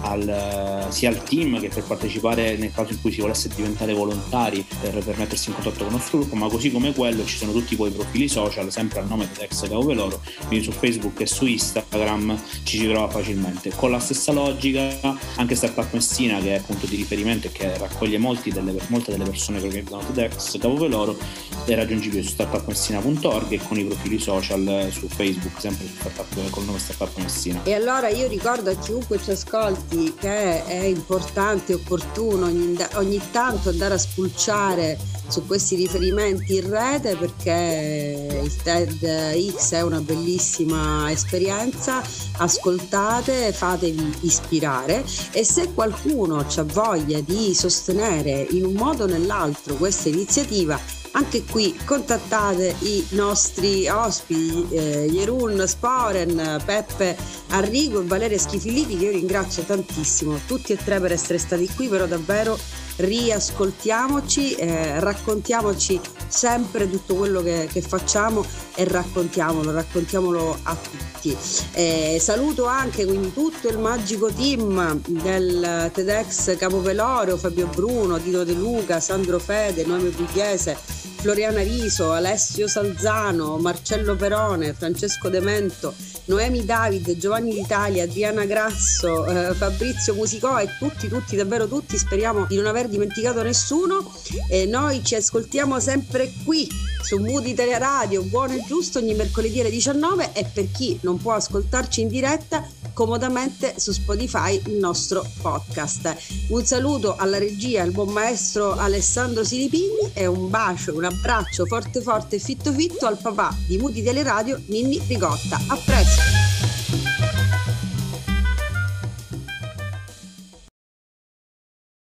al, 0.00 0.86
sia 0.90 1.08
al 1.08 1.22
team 1.22 1.60
che 1.60 1.68
per 1.68 1.82
partecipare 1.84 2.56
nel 2.56 2.72
caso 2.72 2.92
in 2.92 3.00
cui 3.00 3.12
si 3.12 3.20
volesse 3.20 3.48
diventare 3.54 3.92
volontari 3.92 4.64
per, 4.80 5.02
per 5.02 5.16
mettersi 5.18 5.48
in 5.48 5.54
contatto 5.54 5.84
con 5.84 5.92
nostro 5.92 6.18
gruppo, 6.18 6.36
ma 6.36 6.48
così 6.48 6.70
come 6.70 6.92
quello 6.92 7.24
ci 7.24 7.36
sono 7.36 7.52
tutti 7.52 7.76
poi 7.76 7.90
i 7.90 7.92
profili 7.92 8.28
social, 8.28 8.70
sempre 8.70 9.00
al 9.00 9.06
nome 9.06 9.30
TEDx 9.30 9.62
Capopeloro, 9.62 10.20
quindi 10.46 10.64
su 10.64 10.72
Facebook 10.72 11.20
e 11.20 11.26
su 11.26 11.46
Instagram 11.46 12.40
ci 12.62 12.78
si 12.78 12.88
trova 12.88 13.08
facilmente. 13.08 13.72
Con 13.74 13.90
la 13.90 13.98
stessa 13.98 14.32
logica 14.32 14.96
anche 15.36 15.54
Startup 15.54 15.92
Messina 15.92 16.38
che 16.40 16.56
è 16.56 16.60
punto 16.60 16.86
di 16.86 16.96
riferimento 16.96 17.48
e 17.48 17.52
che 17.52 17.76
raccoglie 17.78 18.18
delle, 18.18 18.74
molte 18.88 19.10
delle 19.10 19.24
persone 19.24 19.60
che 19.60 19.66
organizzano 19.66 20.02
TEDx 20.12 20.58
Capoveloro 20.58 21.16
è 21.64 21.74
raggiungibile 21.74 22.22
su 22.22 22.30
startupmessina.org 22.30 23.52
e 23.52 23.60
con 23.66 23.78
i 23.78 23.84
profili 23.84 24.18
social 24.18 24.88
su 24.90 25.06
Facebook, 25.08 25.60
sempre 25.60 25.86
su 25.86 25.94
startup, 25.98 26.50
col 26.50 26.64
nome 26.64 26.78
Startup 26.78 27.14
Messina. 27.18 27.60
E 27.64 27.74
allora 27.74 28.08
io 28.08 28.26
ricordo 28.28 28.70
a 28.70 28.74
chiunque 28.74 29.18
ci 29.22 29.30
ascolti 29.78 30.14
che 30.18 30.64
è 30.64 30.84
importante 30.84 31.72
e 31.72 31.74
opportuno 31.76 32.46
ogni, 32.46 32.76
ogni 32.94 33.20
tanto 33.30 33.68
andare 33.70 33.94
a 33.94 33.98
spulciare 33.98 34.98
su 35.28 35.46
questi 35.46 35.76
riferimenti 35.76 36.56
in 36.56 36.70
rete 36.70 37.16
perché 37.16 38.40
il 38.42 38.56
TEDx 38.62 39.72
è 39.72 39.82
una 39.82 40.00
bellissima 40.00 41.10
esperienza, 41.10 42.02
ascoltate, 42.38 43.52
fatevi 43.52 44.18
ispirare. 44.20 45.04
E 45.32 45.44
se 45.44 45.72
qualcuno 45.74 46.38
ha 46.38 46.62
voglia 46.64 47.20
di 47.20 47.54
sostenere 47.54 48.46
in 48.50 48.64
un 48.64 48.74
modo 48.74 49.04
o 49.04 49.06
nell'altro 49.06 49.74
questa 49.74 50.08
iniziativa 50.08 50.80
anche 51.18 51.42
qui 51.42 51.76
contattate 51.84 52.76
i 52.80 53.04
nostri 53.10 53.88
ospiti 53.88 54.68
eh, 54.70 55.08
Jerun 55.10 55.66
Sporen, 55.66 56.62
Peppe 56.64 57.16
Arrigo 57.48 58.00
e 58.00 58.04
Valeria 58.04 58.38
Schifiliti 58.38 58.96
che 58.96 59.06
io 59.06 59.10
ringrazio 59.10 59.64
tantissimo 59.64 60.38
tutti 60.46 60.72
e 60.72 60.76
tre 60.76 61.00
per 61.00 61.10
essere 61.10 61.38
stati 61.38 61.68
qui 61.74 61.88
però 61.88 62.06
davvero 62.06 62.56
riascoltiamoci, 62.98 64.54
eh, 64.54 65.00
raccontiamoci 65.00 66.00
sempre 66.26 66.90
tutto 66.90 67.14
quello 67.14 67.42
che, 67.42 67.68
che, 67.70 67.80
facciamo 67.80 68.44
e 68.74 68.84
raccontiamolo, 68.84 69.70
raccontiamolo 69.70 70.58
a 70.62 70.76
tutti. 70.76 71.36
Eh, 71.72 72.18
saluto 72.20 72.66
anche 72.66 73.04
quindi 73.06 73.32
tutto 73.32 73.68
il 73.68 73.78
magico 73.78 74.32
team 74.32 75.00
del 75.06 75.90
TEDx 75.92 76.56
Capovelorio, 76.56 77.36
Fabio 77.36 77.66
Bruno, 77.68 78.20
Tito 78.20 78.44
De 78.44 78.52
Luca, 78.52 78.98
Sandro 79.00 79.38
Fede, 79.38 79.84
Noemi 79.84 80.10
Pugliese, 80.10 80.76
Floriana 81.20 81.62
Riso, 81.62 82.12
Alessio 82.12 82.68
Salzano, 82.68 83.58
Marcello 83.58 84.14
Perone, 84.14 84.72
Francesco 84.72 85.28
Demento, 85.28 85.92
Noemi 86.26 86.64
David, 86.64 87.16
Giovanni 87.16 87.52
d'Italia, 87.52 88.04
Adriana 88.04 88.44
Grasso, 88.44 89.26
eh, 89.26 89.52
Fabrizio 89.54 90.14
Musicò 90.14 90.60
e 90.60 90.68
tutti, 90.78 91.08
tutti, 91.08 91.34
davvero 91.34 91.66
tutti, 91.66 91.98
speriamo 91.98 92.46
di 92.46 92.54
non 92.54 92.66
aver 92.66 92.86
dimenticato 92.86 93.42
nessuno. 93.42 94.08
E 94.48 94.64
noi 94.66 95.02
ci 95.04 95.16
ascoltiamo 95.16 95.80
sempre 95.80 96.32
qui 96.44 96.68
su 97.08 97.16
Mood 97.16 97.46
Italia 97.46 97.78
Radio, 97.78 98.22
buono 98.22 98.52
e 98.52 98.62
giusto, 98.66 98.98
ogni 98.98 99.14
mercoledì 99.14 99.60
alle 99.60 99.70
19 99.70 100.34
e 100.34 100.44
per 100.44 100.70
chi 100.70 100.98
non 101.00 101.16
può 101.16 101.32
ascoltarci 101.32 102.02
in 102.02 102.08
diretta, 102.08 102.68
comodamente 102.92 103.72
su 103.78 103.92
Spotify 103.92 104.60
il 104.66 104.74
nostro 104.74 105.24
podcast. 105.40 106.14
Un 106.50 106.66
saluto 106.66 107.16
alla 107.16 107.38
regia, 107.38 107.80
al 107.80 107.92
buon 107.92 108.10
maestro 108.10 108.72
Alessandro 108.72 109.42
Silipigni 109.42 110.10
e 110.12 110.26
un 110.26 110.50
bacio, 110.50 110.94
un 110.94 111.04
abbraccio 111.04 111.64
forte 111.64 112.02
forte 112.02 112.36
e 112.36 112.40
fitto 112.40 112.74
fitto 112.74 113.06
al 113.06 113.16
papà 113.16 113.56
di 113.66 113.78
Mood 113.78 113.96
Italia 113.96 114.24
Radio, 114.24 114.60
Ninni 114.66 115.00
Rigotta. 115.06 115.58
A 115.68 115.78
presto! 115.82 116.47